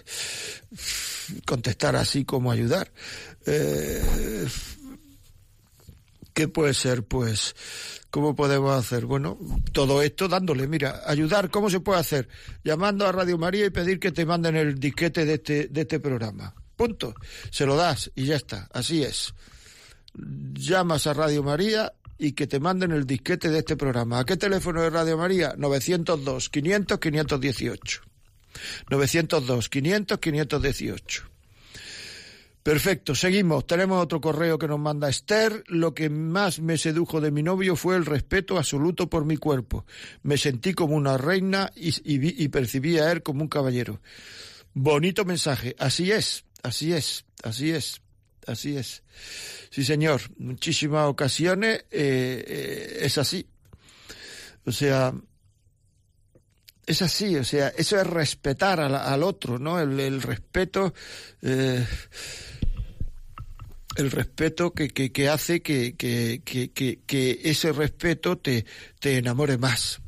[1.46, 2.92] contestar así como ayudar.
[3.46, 4.02] Eh,
[6.34, 7.04] ¿Qué puede ser?
[7.04, 7.54] Pues
[8.12, 9.06] ¿Cómo podemos hacer?
[9.06, 9.38] Bueno,
[9.72, 12.28] todo esto dándole, mira, ayudar, ¿cómo se puede hacer?
[12.62, 15.98] Llamando a Radio María y pedir que te manden el disquete de este, de este
[15.98, 16.54] programa.
[16.76, 17.14] Punto.
[17.50, 18.68] Se lo das y ya está.
[18.74, 19.32] Así es.
[20.12, 24.18] Llamas a Radio María y que te manden el disquete de este programa.
[24.18, 25.54] ¿A qué teléfono de Radio María?
[25.56, 28.02] 902 500 518.
[28.90, 31.31] 902 500 518.
[32.62, 33.66] Perfecto, seguimos.
[33.66, 35.64] Tenemos otro correo que nos manda Esther.
[35.66, 39.84] Lo que más me sedujo de mi novio fue el respeto absoluto por mi cuerpo.
[40.22, 44.00] Me sentí como una reina y, y, y percibí a él como un caballero.
[44.74, 45.74] Bonito mensaje.
[45.78, 48.00] Así es, así es, así es,
[48.46, 49.02] así es.
[49.70, 50.20] Sí, señor.
[50.38, 53.44] Muchísimas ocasiones eh, eh, es así.
[54.64, 55.12] O sea,
[56.86, 59.80] es así, o sea, eso es respetar al, otro, ¿no?
[59.80, 60.92] El, el respeto,
[61.40, 61.84] eh,
[63.96, 68.64] el respeto que, que, hace que, que, que, ese respeto te,
[69.00, 70.00] te enamore más.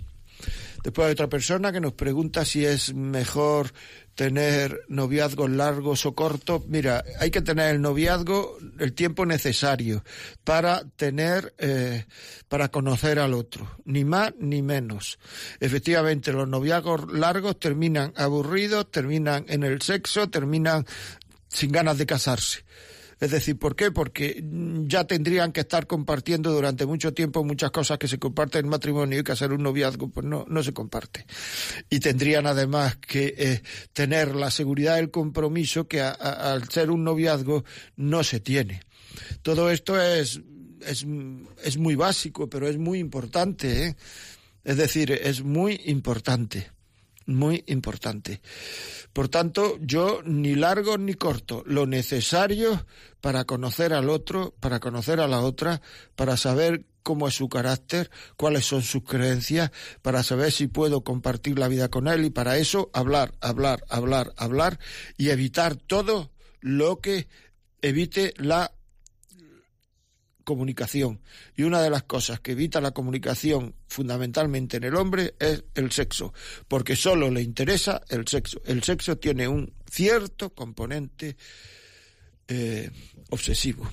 [0.82, 3.72] Después hay otra persona que nos pregunta si es mejor
[4.14, 6.66] tener noviazgos largos o cortos.
[6.66, 10.04] Mira, hay que tener el noviazgo el tiempo necesario
[10.44, 12.04] para tener, eh,
[12.48, 15.18] para conocer al otro, ni más ni menos.
[15.58, 20.86] Efectivamente, los noviazgos largos terminan aburridos, terminan en el sexo, terminan
[21.48, 22.64] sin ganas de casarse.
[23.20, 23.90] Es decir, ¿por qué?
[23.90, 24.44] Porque
[24.86, 29.18] ya tendrían que estar compartiendo durante mucho tiempo muchas cosas que se comparten en matrimonio
[29.18, 31.26] y que hacer un noviazgo, pues no, no se comparte.
[31.90, 33.62] Y tendrían además que eh,
[33.92, 37.64] tener la seguridad del compromiso que al ser un noviazgo
[37.96, 38.82] no se tiene.
[39.42, 40.40] Todo esto es,
[40.86, 41.06] es,
[41.62, 43.86] es muy básico, pero es muy importante.
[43.86, 43.96] ¿eh?
[44.64, 46.73] Es decir, es muy importante
[47.26, 48.40] muy importante.
[49.12, 52.86] Por tanto, yo ni largo ni corto, lo necesario
[53.20, 55.80] para conocer al otro, para conocer a la otra,
[56.14, 59.70] para saber cómo es su carácter, cuáles son sus creencias,
[60.02, 64.32] para saber si puedo compartir la vida con él y para eso hablar, hablar, hablar,
[64.36, 64.80] hablar
[65.16, 67.28] y evitar todo lo que
[67.82, 68.72] evite la
[70.44, 71.20] comunicación.
[71.56, 75.90] Y una de las cosas que evita la comunicación fundamentalmente en el hombre es el
[75.90, 76.32] sexo,
[76.68, 78.60] porque solo le interesa el sexo.
[78.64, 81.36] El sexo tiene un cierto componente
[82.46, 82.90] eh,
[83.30, 83.90] obsesivo.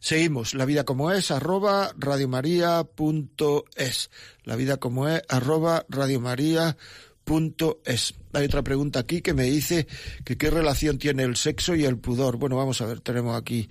[0.00, 4.10] Seguimos, la vida como es, arroba radiomaria.es.
[4.44, 8.14] La vida como es, arroba radiomaria.es.
[8.32, 9.86] Hay otra pregunta aquí que me dice
[10.24, 12.36] que qué relación tiene el sexo y el pudor.
[12.36, 13.68] Bueno, vamos a ver, tenemos aquí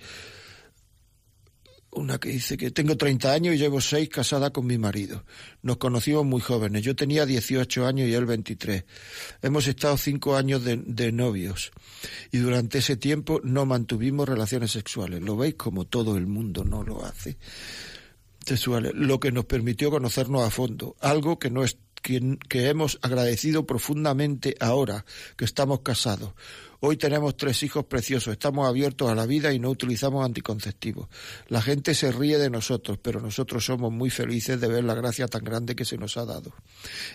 [1.94, 5.24] una que dice que tengo 30 años y llevo 6 casada con mi marido.
[5.62, 6.82] Nos conocimos muy jóvenes.
[6.82, 8.84] Yo tenía 18 años y él 23.
[9.42, 11.72] Hemos estado 5 años de, de, novios
[12.32, 15.22] y durante ese tiempo no mantuvimos relaciones sexuales.
[15.22, 17.36] ¿Lo veis como todo el mundo no lo hace?
[18.44, 18.92] Sexuales.
[18.94, 20.96] Lo que nos permitió conocernos a fondo.
[21.00, 25.04] Algo que no es que, que hemos agradecido profundamente ahora
[25.36, 26.34] que estamos casados
[26.86, 31.08] Hoy tenemos tres hijos preciosos, estamos abiertos a la vida y no utilizamos anticonceptivos.
[31.48, 35.26] La gente se ríe de nosotros, pero nosotros somos muy felices de ver la gracia
[35.26, 36.52] tan grande que se nos ha dado.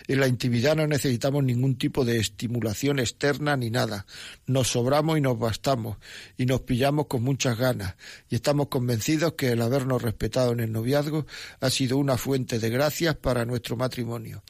[0.08, 4.06] En la intimidad no necesitamos ningún tipo de estimulación externa ni nada.
[4.44, 5.98] Nos sobramos y nos bastamos
[6.36, 7.94] y nos pillamos con muchas ganas
[8.28, 11.26] y estamos convencidos que el habernos respetado en el noviazgo
[11.60, 14.42] ha sido una fuente de gracias para nuestro matrimonio.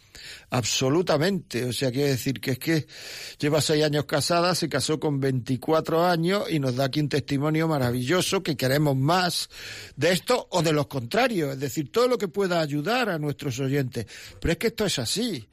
[0.50, 1.64] Absolutamente.
[1.64, 2.86] O sea, quiere decir que es que
[3.38, 7.68] lleva seis años casada, se casó con 24 años y nos da aquí un testimonio
[7.68, 9.48] maravilloso que queremos más
[9.96, 11.54] de esto o de los contrarios.
[11.54, 14.06] Es decir, todo lo que pueda ayudar a nuestros oyentes.
[14.40, 15.46] Pero es que esto es así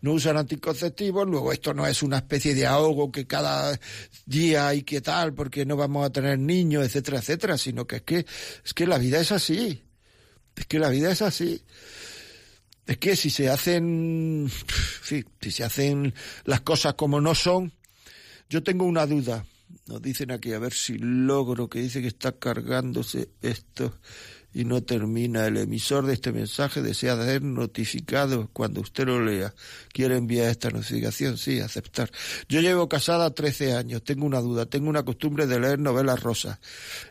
[0.00, 3.80] no usan anticonceptivos, luego esto no es una especie de ahogo que cada
[4.26, 8.02] día hay que tal porque no vamos a tener niños, etcétera, etcétera, sino que es
[8.02, 8.26] que
[8.62, 9.82] es que la vida es así.
[10.56, 11.62] Es que la vida es así
[12.86, 14.50] es que si se hacen,
[15.02, 16.14] sí, si se hacen
[16.44, 17.72] las cosas como no son,
[18.48, 19.44] yo tengo una duda.
[19.86, 23.98] Nos dicen aquí, a ver si logro, que dice que está cargándose esto
[24.54, 25.46] y no termina.
[25.46, 29.52] El emisor de este mensaje desea ser notificado cuando usted lo lea.
[29.92, 31.36] ¿Quiere enviar esta notificación?
[31.36, 32.10] Sí, aceptar.
[32.48, 36.58] Yo llevo casada 13 años, tengo una duda, tengo una costumbre de leer novelas rosas.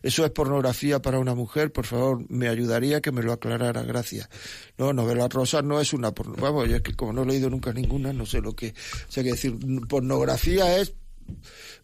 [0.02, 1.72] ¿Eso es pornografía para una mujer?
[1.72, 4.30] Por favor, me ayudaría que me lo aclarara, gracias.
[4.78, 6.50] No, novelas rosas no es una pornografía.
[6.50, 8.70] Vamos, yo es que como no he leído nunca ninguna, no sé lo que...
[8.70, 10.94] O sea, que decir, pornografía es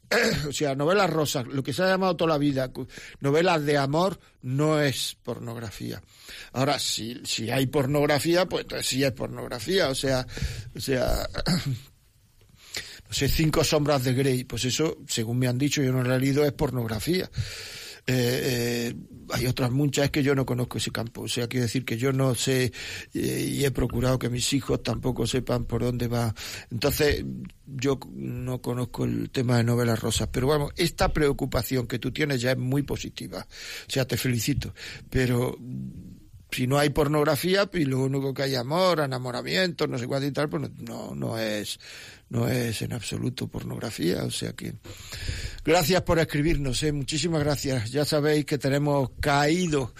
[0.48, 2.72] o sea, novelas rosas, lo que se ha llamado toda la vida,
[3.20, 6.02] novelas de amor, no es pornografía.
[6.54, 10.26] Ahora, si, si hay pornografía, pues sí es pornografía, o sea,
[10.76, 11.28] o sea,
[13.08, 16.16] no sé, cinco sombras de Grey, pues eso, según me han dicho, yo no lo
[16.16, 17.30] he leído, es pornografía.
[18.08, 18.96] Eh, eh,
[19.32, 21.22] hay otras muchas que yo no conozco ese campo.
[21.22, 22.72] O sea, quiero decir que yo no sé
[23.14, 26.34] eh, y he procurado que mis hijos tampoco sepan por dónde va.
[26.72, 27.24] Entonces,
[27.66, 30.30] yo no conozco el tema de novelas rosas.
[30.32, 33.46] Pero bueno, esta preocupación que tú tienes ya es muy positiva.
[33.88, 34.74] O sea, te felicito.
[35.10, 35.58] Pero
[36.52, 40.32] si no hay pornografía, pues lo único que hay amor, enamoramiento, no sé cuánto y
[40.32, 41.80] tal, pues no, no es,
[42.30, 44.74] no es en absoluto pornografía, o sea que
[45.70, 46.92] gracias por escribirnos, ¿eh?
[46.92, 47.92] muchísimas gracias.
[47.92, 49.94] Ya sabéis que tenemos caído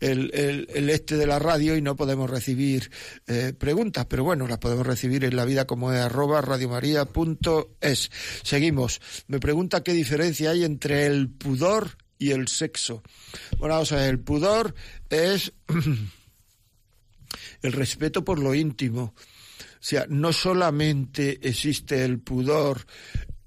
[0.00, 2.90] el, el, este de la radio y no podemos recibir
[3.26, 8.10] eh, preguntas, pero bueno, las podemos recibir en la vida como es arroba radiomaria.es.
[8.42, 9.02] Seguimos.
[9.26, 13.02] Me pregunta qué diferencia hay entre el pudor y el sexo.
[13.58, 14.74] Bueno, o sea, el pudor
[15.10, 15.52] es
[17.62, 19.14] el respeto por lo íntimo.
[19.14, 22.86] O sea, no solamente existe el pudor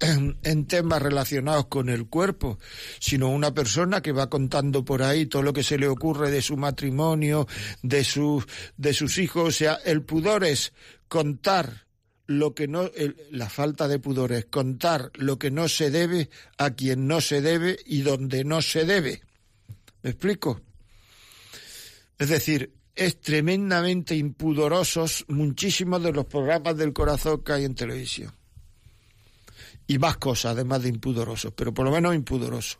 [0.00, 2.58] en, temas relacionados con el cuerpo,
[2.98, 6.42] sino una persona que va contando por ahí todo lo que se le ocurre de
[6.42, 7.46] su matrimonio,
[7.82, 8.44] de, sus
[8.76, 9.48] de sus hijos.
[9.48, 10.72] O sea, el pudor es
[11.08, 11.84] contar
[12.26, 12.90] lo que no,
[13.30, 17.40] la falta de pudor es contar lo que no se debe a quien no se
[17.40, 19.22] debe y donde no se debe.
[20.02, 20.60] ¿Me explico?
[22.18, 28.32] Es decir, es tremendamente impudorosos muchísimos de los programas del corazón que hay en televisión.
[29.86, 32.78] Y más cosas, además de impudorosos, pero por lo menos impudorosos.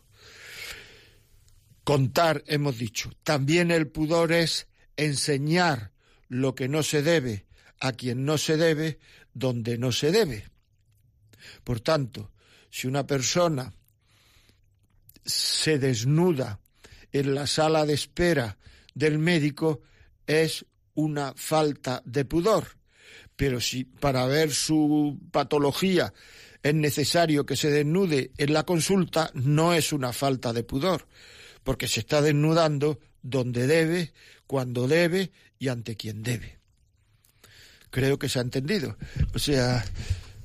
[1.83, 3.11] Contar, hemos dicho.
[3.23, 5.91] También el pudor es enseñar
[6.27, 7.45] lo que no se debe
[7.79, 8.97] a quien no se debe
[9.33, 10.47] donde no se debe.
[11.63, 12.31] Por tanto,
[12.71, 13.71] si una persona
[15.23, 16.59] se desnuda
[17.11, 18.57] en la sala de espera
[18.93, 19.81] del médico,
[20.25, 22.77] es una falta de pudor.
[23.35, 26.13] Pero si para ver su patología
[26.65, 31.07] es necesario que se desnude en la consulta, no es una falta de pudor,
[31.63, 34.13] porque se está desnudando donde debe,
[34.47, 36.65] cuando debe y ante quien debe
[37.95, 38.97] creo que se ha entendido.
[39.33, 39.85] O sea,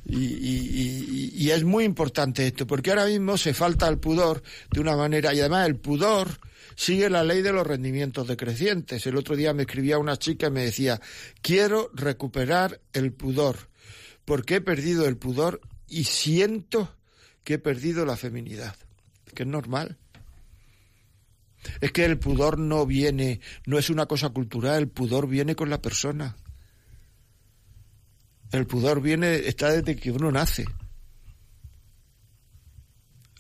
[0.07, 4.41] y, es muy importante esto, porque ahora mismo se falta el pudor
[4.71, 6.39] de una manera, y además el pudor
[6.77, 9.05] sigue la ley de los rendimientos decrecientes.
[9.05, 11.01] El otro día me escribía una chica y me decía,
[11.43, 13.57] quiero recuperar el pudor,
[14.25, 15.61] porque he perdido el pudor
[15.91, 16.97] y siento
[17.45, 18.77] que he perdido la feminidad,
[19.35, 19.99] que es normal.
[21.81, 25.69] Es que el pudor no viene, no es una cosa cultural, el pudor viene con
[25.69, 26.37] la persona.
[28.53, 30.65] El pudor viene, está desde que uno nace.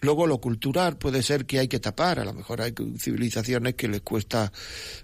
[0.02, 3.88] Luego lo cultural puede ser que hay que tapar, a lo mejor hay civilizaciones que
[3.88, 4.50] les cuesta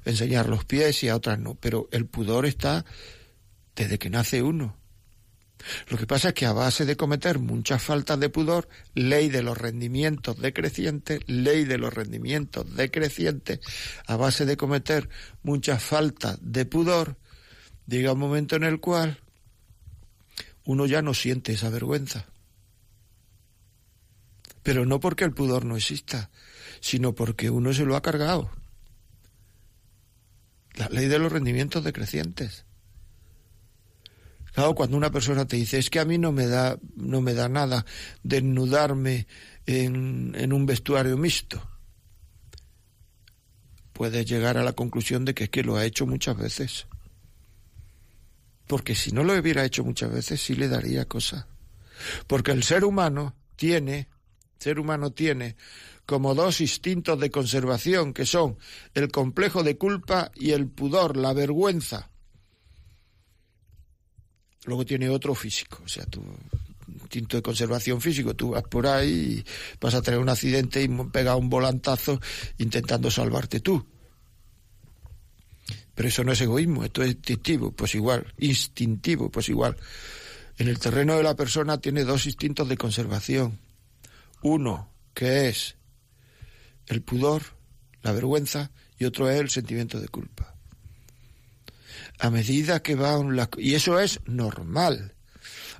[0.04, 2.84] enseñar los pies y a otras no, pero el pudor está
[3.74, 4.76] desde que nace uno.
[5.88, 9.42] Lo que pasa es que a base de cometer muchas faltas de pudor, ley de
[9.42, 13.60] los rendimientos decrecientes, ley de los rendimientos decrecientes,
[14.06, 15.08] a base de cometer
[15.42, 17.16] muchas faltas de pudor,
[17.86, 19.20] llega un momento en el cual
[20.64, 22.26] uno ya no siente esa vergüenza.
[24.62, 26.30] Pero no porque el pudor no exista,
[26.80, 28.50] sino porque uno se lo ha cargado.
[30.74, 32.64] La ley de los rendimientos decrecientes.
[34.74, 37.48] Cuando una persona te dice, es que a mí no me da, no me da
[37.48, 37.84] nada
[38.22, 39.26] desnudarme
[39.66, 41.62] en, en un vestuario mixto,
[43.92, 46.86] puedes llegar a la conclusión de que es que lo ha hecho muchas veces
[48.66, 51.46] porque si no lo hubiera hecho muchas veces sí le daría cosa.
[52.26, 54.08] Porque el ser humano tiene,
[54.58, 55.56] ser humano tiene
[56.04, 58.58] como dos instintos de conservación que son
[58.94, 62.10] el complejo de culpa y el pudor, la vergüenza.
[64.66, 66.22] Luego tiene otro físico, o sea, tu
[66.88, 69.44] instinto de conservación físico, tú vas por ahí y
[69.80, 72.20] vas a tener un accidente y pega un volantazo
[72.58, 73.86] intentando salvarte tú.
[75.94, 79.76] Pero eso no es egoísmo, esto es instintivo, pues igual, instintivo, pues igual.
[80.58, 83.60] En el terreno de la persona tiene dos instintos de conservación.
[84.42, 85.76] Uno, que es
[86.86, 87.42] el pudor,
[88.02, 90.55] la vergüenza, y otro es el sentimiento de culpa.
[92.18, 93.48] A medida que van las...
[93.58, 95.12] Y eso es normal.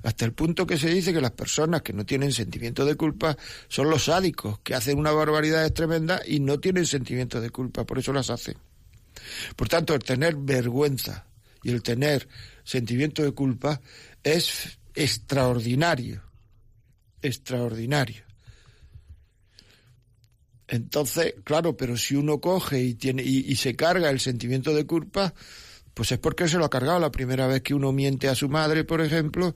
[0.03, 3.37] Hasta el punto que se dice que las personas que no tienen sentimiento de culpa
[3.67, 7.99] son los sádicos, que hacen una barbaridad tremenda y no tienen sentimiento de culpa, por
[7.99, 8.55] eso las hacen.
[9.55, 11.25] Por tanto, el tener vergüenza
[11.63, 12.27] y el tener
[12.63, 13.81] sentimiento de culpa
[14.23, 16.21] es extraordinario,
[17.21, 18.23] extraordinario.
[20.67, 25.33] Entonces, claro, pero si uno coge y tiene y, se carga el sentimiento de culpa,
[25.97, 28.49] pues es porque se lo ha cargado la primera vez que uno miente a su
[28.49, 29.55] madre, por ejemplo,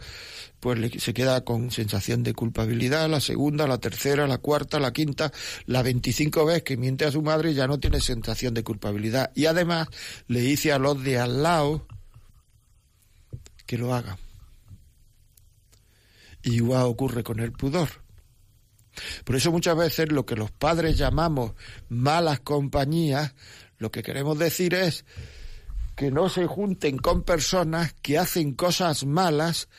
[0.60, 5.32] pues se queda con sensación de culpabilidad, la segunda, la tercera, la cuarta, la quinta,
[5.68, 9.32] la veinticinco vez que miente a su madre ya no tiene sensación de culpabilidad.
[9.36, 9.88] Y además
[10.26, 11.86] le dice a los de al lado
[13.68, 14.18] que lo hagan.
[16.42, 17.90] igual ocurre con el pudor.
[19.26, 21.54] Por eso muchas veces lo que los padres llamamos
[21.88, 23.36] malas compañías,
[23.78, 25.06] lo que queremos decir es
[25.96, 29.70] que no se junten con personas que hacen cosas malas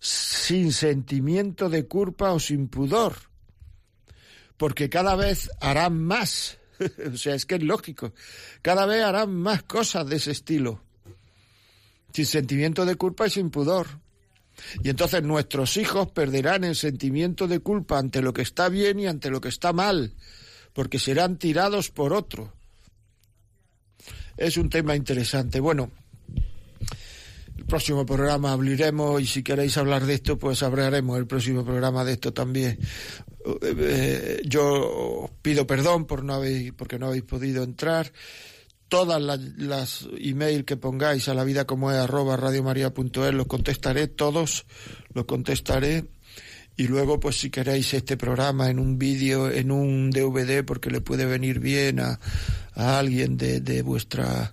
[0.00, 3.14] sin sentimiento de culpa o sin pudor,
[4.56, 6.58] porque cada vez harán más.
[7.12, 8.12] o sea, es que es lógico.
[8.62, 10.82] Cada vez harán más cosas de ese estilo,
[12.12, 14.00] sin sentimiento de culpa y sin pudor.
[14.82, 19.06] Y entonces nuestros hijos perderán el sentimiento de culpa ante lo que está bien y
[19.06, 20.14] ante lo que está mal,
[20.72, 22.55] porque serán tirados por otro.
[24.36, 25.60] Es un tema interesante.
[25.60, 25.90] Bueno,
[27.56, 32.04] el próximo programa hablaremos y si queréis hablar de esto, pues hablaremos el próximo programa
[32.04, 32.78] de esto también.
[33.62, 38.12] Eh, yo pido perdón por no haber, porque no habéis podido entrar
[38.88, 44.06] todas las, las email que pongáis a la vida como es arroba radiomaria.es los contestaré
[44.06, 44.66] todos
[45.12, 46.04] los contestaré
[46.76, 51.00] y luego pues si queréis este programa en un vídeo en un DVD porque le
[51.00, 52.20] puede venir bien a,
[52.74, 54.52] a alguien de, de vuestra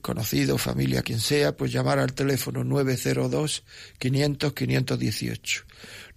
[0.00, 3.64] conocido, familia, quien sea, pues llamar al teléfono 902
[3.98, 5.64] 500 518.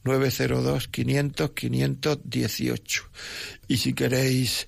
[0.04, 3.04] 902 500 518.
[3.68, 4.68] Y si queréis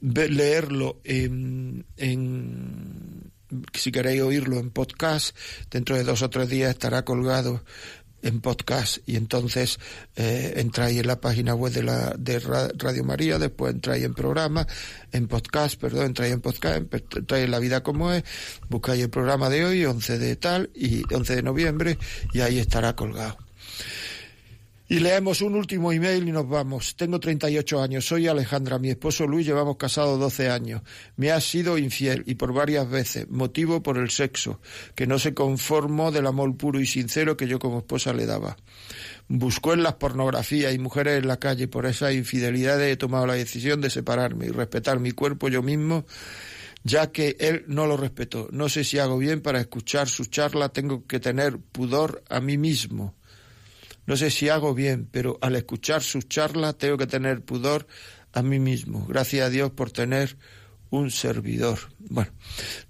[0.00, 3.30] leerlo en, en,
[3.74, 5.36] si queréis oírlo en podcast,
[5.70, 7.62] dentro de dos o tres días estará colgado
[8.22, 9.78] en podcast y entonces
[10.16, 14.66] eh, entráis en la página web de la de Radio María, después entráis en programa,
[15.12, 18.24] en podcast, perdón, entráis en podcast, entráis en La Vida como es,
[18.68, 21.98] buscáis el programa de hoy, 11 de tal y 11 de noviembre
[22.32, 23.38] y ahí estará colgado.
[24.90, 26.96] Y leemos un último email y nos vamos.
[26.96, 30.82] Tengo 38 años, soy Alejandra, mi esposo Luis, llevamos casados 12 años.
[31.14, 34.60] Me ha sido infiel y por varias veces, motivo por el sexo,
[34.96, 38.56] que no se conformó del amor puro y sincero que yo como esposa le daba.
[39.28, 43.34] Buscó en las pornografías y mujeres en la calle, por esas infidelidades he tomado la
[43.34, 46.04] decisión de separarme y respetar mi cuerpo yo mismo
[46.82, 48.48] ya que él no lo respetó.
[48.50, 52.58] No sé si hago bien para escuchar su charla, tengo que tener pudor a mí
[52.58, 53.14] mismo.
[54.10, 57.86] No sé si hago bien, pero al escuchar sus charlas tengo que tener pudor
[58.32, 59.06] a mí mismo.
[59.06, 60.36] Gracias a Dios por tener
[60.90, 61.78] un servidor.
[62.00, 62.32] Bueno,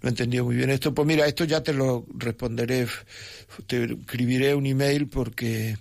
[0.01, 0.95] no he entendido muy bien esto.
[0.95, 2.87] Pues mira, esto ya te lo responderé,
[3.67, 5.77] te escribiré un email porque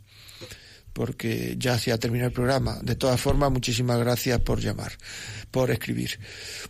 [0.99, 2.77] porque ya se ha terminado el programa.
[2.81, 4.91] De todas formas, muchísimas gracias por llamar,
[5.49, 6.19] por escribir.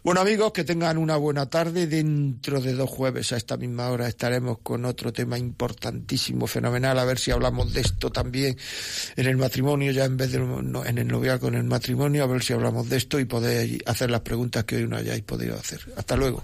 [0.03, 1.87] Bueno, amigos, que tengan una buena tarde.
[1.87, 6.99] Dentro de dos jueves a esta misma hora estaremos con otro tema importantísimo, fenomenal.
[6.99, 8.55] A ver si hablamos de esto también
[9.15, 12.43] en el matrimonio, ya en vez de en el noviazgo, en el matrimonio, a ver
[12.43, 15.79] si hablamos de esto y podéis hacer las preguntas que hoy no hayáis podido hacer.
[15.97, 16.43] Hasta luego.